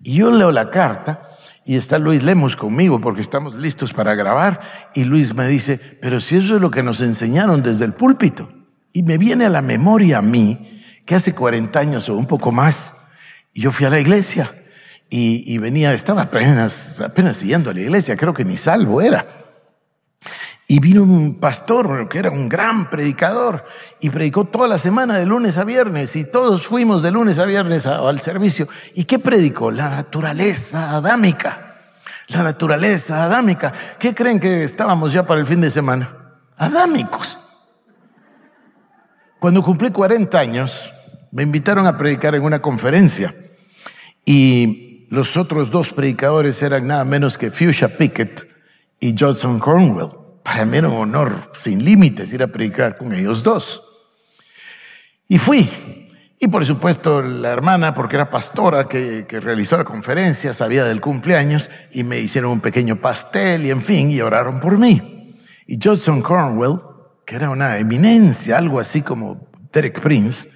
Y 0.02 0.14
yo 0.14 0.30
leo 0.30 0.52
la 0.52 0.70
carta 0.70 1.22
y 1.64 1.76
está 1.76 1.98
Luis 1.98 2.22
Lemos 2.22 2.56
conmigo 2.56 3.00
porque 3.00 3.20
estamos 3.20 3.54
listos 3.54 3.92
para 3.92 4.14
grabar 4.14 4.60
y 4.94 5.04
Luis 5.04 5.34
me 5.34 5.46
dice, 5.46 5.80
pero 6.00 6.20
si 6.20 6.36
eso 6.36 6.56
es 6.56 6.60
lo 6.60 6.70
que 6.70 6.82
nos 6.82 7.00
enseñaron 7.00 7.62
desde 7.62 7.84
el 7.84 7.92
púlpito. 7.92 8.52
Y 8.92 9.02
me 9.02 9.18
viene 9.18 9.44
a 9.44 9.50
la 9.50 9.62
memoria 9.62 10.18
a 10.18 10.22
mí 10.22 10.77
que 11.08 11.14
hace 11.14 11.32
40 11.32 11.80
años 11.80 12.06
o 12.10 12.14
un 12.14 12.26
poco 12.26 12.52
más, 12.52 12.92
yo 13.54 13.72
fui 13.72 13.86
a 13.86 13.90
la 13.90 13.98
iglesia 13.98 14.52
y, 15.08 15.56
venía, 15.56 15.94
estaba 15.94 16.20
apenas, 16.20 17.00
apenas 17.00 17.40
yendo 17.40 17.70
a 17.70 17.72
la 17.72 17.80
iglesia, 17.80 18.14
creo 18.14 18.34
que 18.34 18.44
ni 18.44 18.58
salvo 18.58 19.00
era. 19.00 19.24
Y 20.66 20.80
vino 20.80 21.02
un 21.02 21.40
pastor 21.40 22.10
que 22.10 22.18
era 22.18 22.30
un 22.30 22.46
gran 22.46 22.90
predicador 22.90 23.64
y 24.00 24.10
predicó 24.10 24.44
toda 24.44 24.68
la 24.68 24.76
semana 24.76 25.16
de 25.16 25.24
lunes 25.24 25.56
a 25.56 25.64
viernes 25.64 26.14
y 26.14 26.24
todos 26.24 26.66
fuimos 26.66 27.02
de 27.02 27.10
lunes 27.10 27.38
a 27.38 27.46
viernes 27.46 27.86
al 27.86 28.20
servicio. 28.20 28.68
¿Y 28.92 29.04
qué 29.04 29.18
predicó? 29.18 29.70
La 29.70 29.88
naturaleza 29.88 30.94
adámica. 30.94 31.74
La 32.26 32.42
naturaleza 32.42 33.24
adámica. 33.24 33.72
¿Qué 33.98 34.14
creen 34.14 34.38
que 34.38 34.62
estábamos 34.62 35.14
ya 35.14 35.26
para 35.26 35.40
el 35.40 35.46
fin 35.46 35.62
de 35.62 35.70
semana? 35.70 36.36
Adámicos. 36.58 37.38
Cuando 39.40 39.62
cumplí 39.62 39.90
40 39.90 40.38
años, 40.38 40.92
me 41.30 41.42
invitaron 41.42 41.86
a 41.86 41.98
predicar 41.98 42.34
en 42.34 42.42
una 42.42 42.60
conferencia 42.60 43.34
y 44.24 45.06
los 45.10 45.36
otros 45.36 45.70
dos 45.70 45.92
predicadores 45.92 46.62
eran 46.62 46.86
nada 46.86 47.04
menos 47.04 47.38
que 47.38 47.50
Fuchsia 47.50 47.96
Pickett 47.96 48.46
y 49.00 49.14
Johnson 49.18 49.58
Cornwell. 49.58 50.10
Para 50.42 50.64
mí 50.64 50.78
era 50.78 50.88
un 50.88 50.96
honor 50.96 51.50
sin 51.54 51.84
límites 51.84 52.32
ir 52.32 52.42
a 52.42 52.48
predicar 52.48 52.98
con 52.98 53.12
ellos 53.12 53.42
dos. 53.42 53.82
Y 55.28 55.38
fui. 55.38 55.68
Y 56.40 56.48
por 56.48 56.64
supuesto 56.64 57.20
la 57.20 57.50
hermana, 57.50 57.94
porque 57.94 58.16
era 58.16 58.30
pastora 58.30 58.86
que, 58.86 59.26
que, 59.26 59.40
realizó 59.40 59.76
la 59.76 59.84
conferencia, 59.84 60.52
sabía 60.52 60.84
del 60.84 61.00
cumpleaños 61.00 61.68
y 61.90 62.04
me 62.04 62.20
hicieron 62.20 62.52
un 62.52 62.60
pequeño 62.60 62.96
pastel 62.96 63.66
y 63.66 63.70
en 63.70 63.82
fin, 63.82 64.10
y 64.10 64.20
oraron 64.20 64.60
por 64.60 64.78
mí. 64.78 65.34
Y 65.66 65.78
Johnson 65.82 66.22
Cornwell, 66.22 66.80
que 67.26 67.34
era 67.36 67.50
una 67.50 67.76
eminencia, 67.78 68.56
algo 68.56 68.78
así 68.78 69.02
como 69.02 69.50
Derek 69.72 70.00
Prince, 70.00 70.48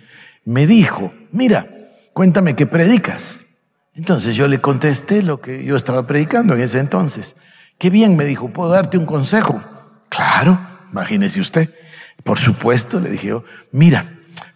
me 0.44 0.66
dijo, 0.66 1.12
mira, 1.30 1.66
cuéntame 2.12 2.56
qué 2.56 2.66
predicas. 2.66 3.46
Entonces 3.94 4.36
yo 4.36 4.48
le 4.48 4.60
contesté 4.60 5.22
lo 5.22 5.40
que 5.40 5.64
yo 5.64 5.76
estaba 5.76 6.06
predicando 6.06 6.54
en 6.54 6.62
ese 6.62 6.78
entonces. 6.78 7.36
Qué 7.78 7.90
bien, 7.90 8.16
me 8.16 8.24
dijo, 8.24 8.48
¿puedo 8.48 8.70
darte 8.70 8.96
un 8.96 9.06
consejo? 9.06 9.62
Claro, 10.08 10.58
imagínese 10.90 11.40
usted. 11.40 11.68
Por 12.24 12.38
supuesto, 12.38 13.00
le 13.00 13.10
dije 13.10 13.28
yo, 13.28 13.44
mira, 13.72 14.04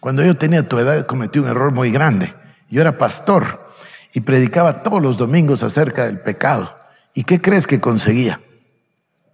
cuando 0.00 0.24
yo 0.24 0.36
tenía 0.36 0.66
tu 0.68 0.78
edad 0.78 1.06
cometí 1.06 1.38
un 1.38 1.48
error 1.48 1.72
muy 1.72 1.90
grande. 1.90 2.32
Yo 2.70 2.80
era 2.80 2.98
pastor 2.98 3.66
y 4.12 4.20
predicaba 4.20 4.82
todos 4.82 5.02
los 5.02 5.18
domingos 5.18 5.62
acerca 5.62 6.06
del 6.06 6.20
pecado. 6.20 6.74
¿Y 7.14 7.24
qué 7.24 7.40
crees 7.40 7.66
que 7.66 7.80
conseguía? 7.80 8.40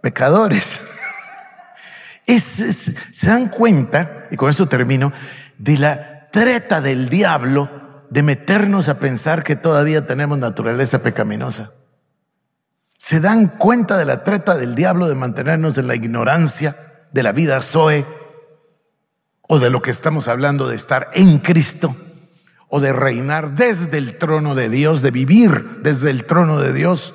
Pecadores. 0.00 0.80
se 2.26 3.26
dan 3.26 3.48
cuenta, 3.48 4.26
y 4.30 4.36
con 4.36 4.50
esto 4.50 4.68
termino, 4.68 5.12
de 5.58 5.78
la 5.78 6.12
treta 6.32 6.80
del 6.80 7.08
diablo 7.08 7.70
de 8.10 8.24
meternos 8.24 8.88
a 8.88 8.98
pensar 8.98 9.44
que 9.44 9.54
todavía 9.54 10.06
tenemos 10.06 10.38
naturaleza 10.38 10.98
pecaminosa. 10.98 11.70
Se 12.98 13.20
dan 13.20 13.46
cuenta 13.46 13.96
de 13.96 14.04
la 14.04 14.24
treta 14.24 14.56
del 14.56 14.74
diablo 14.74 15.08
de 15.08 15.14
mantenernos 15.14 15.78
en 15.78 15.86
la 15.86 15.94
ignorancia 15.94 16.74
de 17.12 17.22
la 17.22 17.32
vida 17.32 17.62
Zoe 17.62 18.04
o 19.42 19.58
de 19.58 19.70
lo 19.70 19.82
que 19.82 19.90
estamos 19.90 20.28
hablando 20.28 20.68
de 20.68 20.76
estar 20.76 21.10
en 21.14 21.38
Cristo, 21.38 21.94
o 22.68 22.80
de 22.80 22.92
reinar 22.94 23.54
desde 23.54 23.98
el 23.98 24.16
trono 24.16 24.54
de 24.54 24.70
Dios, 24.70 25.02
de 25.02 25.10
vivir 25.10 25.82
desde 25.82 26.10
el 26.10 26.24
trono 26.24 26.58
de 26.58 26.72
Dios, 26.72 27.12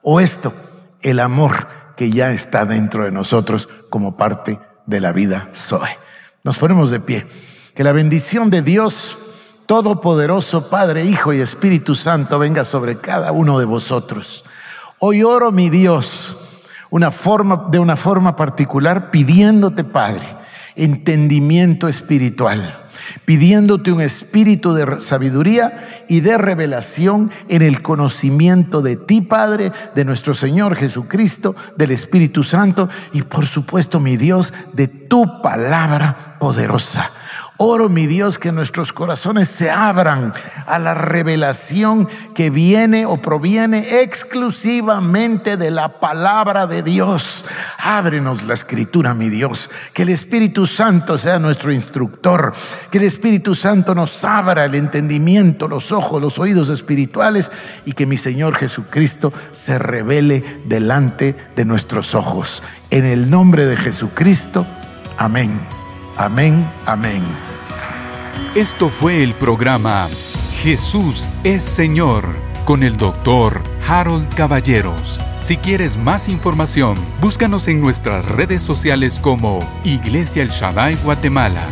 o 0.00 0.20
esto, 0.20 0.52
el 1.00 1.18
amor 1.18 1.66
que 1.96 2.10
ya 2.10 2.30
está 2.30 2.66
dentro 2.66 3.04
de 3.04 3.10
nosotros 3.10 3.68
como 3.90 4.16
parte 4.16 4.60
de 4.86 5.00
la 5.00 5.10
vida 5.10 5.48
Zoe. 5.54 5.98
Nos 6.44 6.56
ponemos 6.56 6.92
de 6.92 7.00
pie. 7.00 7.26
Que 7.74 7.84
la 7.84 7.92
bendición 7.92 8.50
de 8.50 8.60
Dios 8.60 9.16
Todopoderoso, 9.64 10.68
Padre, 10.68 11.06
Hijo 11.06 11.32
y 11.32 11.40
Espíritu 11.40 11.94
Santo, 11.94 12.38
venga 12.38 12.66
sobre 12.66 12.98
cada 12.98 13.32
uno 13.32 13.58
de 13.58 13.64
vosotros. 13.64 14.44
Hoy 14.98 15.22
oro, 15.22 15.52
mi 15.52 15.70
Dios, 15.70 16.36
una 16.90 17.10
forma, 17.10 17.68
de 17.70 17.78
una 17.78 17.96
forma 17.96 18.36
particular, 18.36 19.10
pidiéndote, 19.10 19.84
Padre, 19.84 20.26
entendimiento 20.76 21.88
espiritual, 21.88 22.60
pidiéndote 23.24 23.90
un 23.90 24.02
espíritu 24.02 24.74
de 24.74 25.00
sabiduría 25.00 26.04
y 26.08 26.20
de 26.20 26.36
revelación 26.36 27.30
en 27.48 27.62
el 27.62 27.80
conocimiento 27.80 28.82
de 28.82 28.96
ti, 28.96 29.22
Padre, 29.22 29.72
de 29.94 30.04
nuestro 30.04 30.34
Señor 30.34 30.76
Jesucristo, 30.76 31.56
del 31.78 31.92
Espíritu 31.92 32.44
Santo 32.44 32.90
y 33.14 33.22
por 33.22 33.46
supuesto, 33.46 33.98
mi 33.98 34.18
Dios, 34.18 34.52
de 34.74 34.88
tu 34.88 35.40
palabra 35.40 36.36
poderosa. 36.38 37.10
Oro, 37.64 37.88
mi 37.88 38.08
Dios, 38.08 38.40
que 38.40 38.50
nuestros 38.50 38.92
corazones 38.92 39.46
se 39.46 39.70
abran 39.70 40.32
a 40.66 40.80
la 40.80 40.94
revelación 40.94 42.08
que 42.34 42.50
viene 42.50 43.06
o 43.06 43.22
proviene 43.22 44.02
exclusivamente 44.02 45.56
de 45.56 45.70
la 45.70 46.00
palabra 46.00 46.66
de 46.66 46.82
Dios. 46.82 47.44
Ábrenos 47.78 48.42
la 48.42 48.54
escritura, 48.54 49.14
mi 49.14 49.28
Dios. 49.28 49.70
Que 49.92 50.02
el 50.02 50.08
Espíritu 50.08 50.66
Santo 50.66 51.16
sea 51.18 51.38
nuestro 51.38 51.72
instructor. 51.72 52.52
Que 52.90 52.98
el 52.98 53.04
Espíritu 53.04 53.54
Santo 53.54 53.94
nos 53.94 54.24
abra 54.24 54.64
el 54.64 54.74
entendimiento, 54.74 55.68
los 55.68 55.92
ojos, 55.92 56.20
los 56.20 56.40
oídos 56.40 56.68
espirituales 56.68 57.52
y 57.84 57.92
que 57.92 58.06
mi 58.06 58.16
Señor 58.16 58.56
Jesucristo 58.56 59.32
se 59.52 59.78
revele 59.78 60.42
delante 60.66 61.36
de 61.54 61.64
nuestros 61.64 62.16
ojos. 62.16 62.60
En 62.90 63.04
el 63.04 63.30
nombre 63.30 63.66
de 63.66 63.76
Jesucristo. 63.76 64.66
Amén. 65.16 65.60
Amén. 66.16 66.68
Amén. 66.86 67.51
Esto 68.54 68.90
fue 68.90 69.22
el 69.22 69.32
programa 69.32 70.10
Jesús 70.56 71.30
es 71.42 71.62
Señor 71.62 72.36
con 72.66 72.82
el 72.82 72.98
doctor 72.98 73.62
Harold 73.88 74.28
Caballeros. 74.34 75.18
Si 75.38 75.56
quieres 75.56 75.96
más 75.96 76.28
información, 76.28 76.98
búscanos 77.22 77.66
en 77.68 77.80
nuestras 77.80 78.26
redes 78.26 78.62
sociales 78.62 79.20
como 79.20 79.66
Iglesia 79.84 80.42
El 80.42 80.50
Shaddai 80.50 80.96
Guatemala 80.96 81.66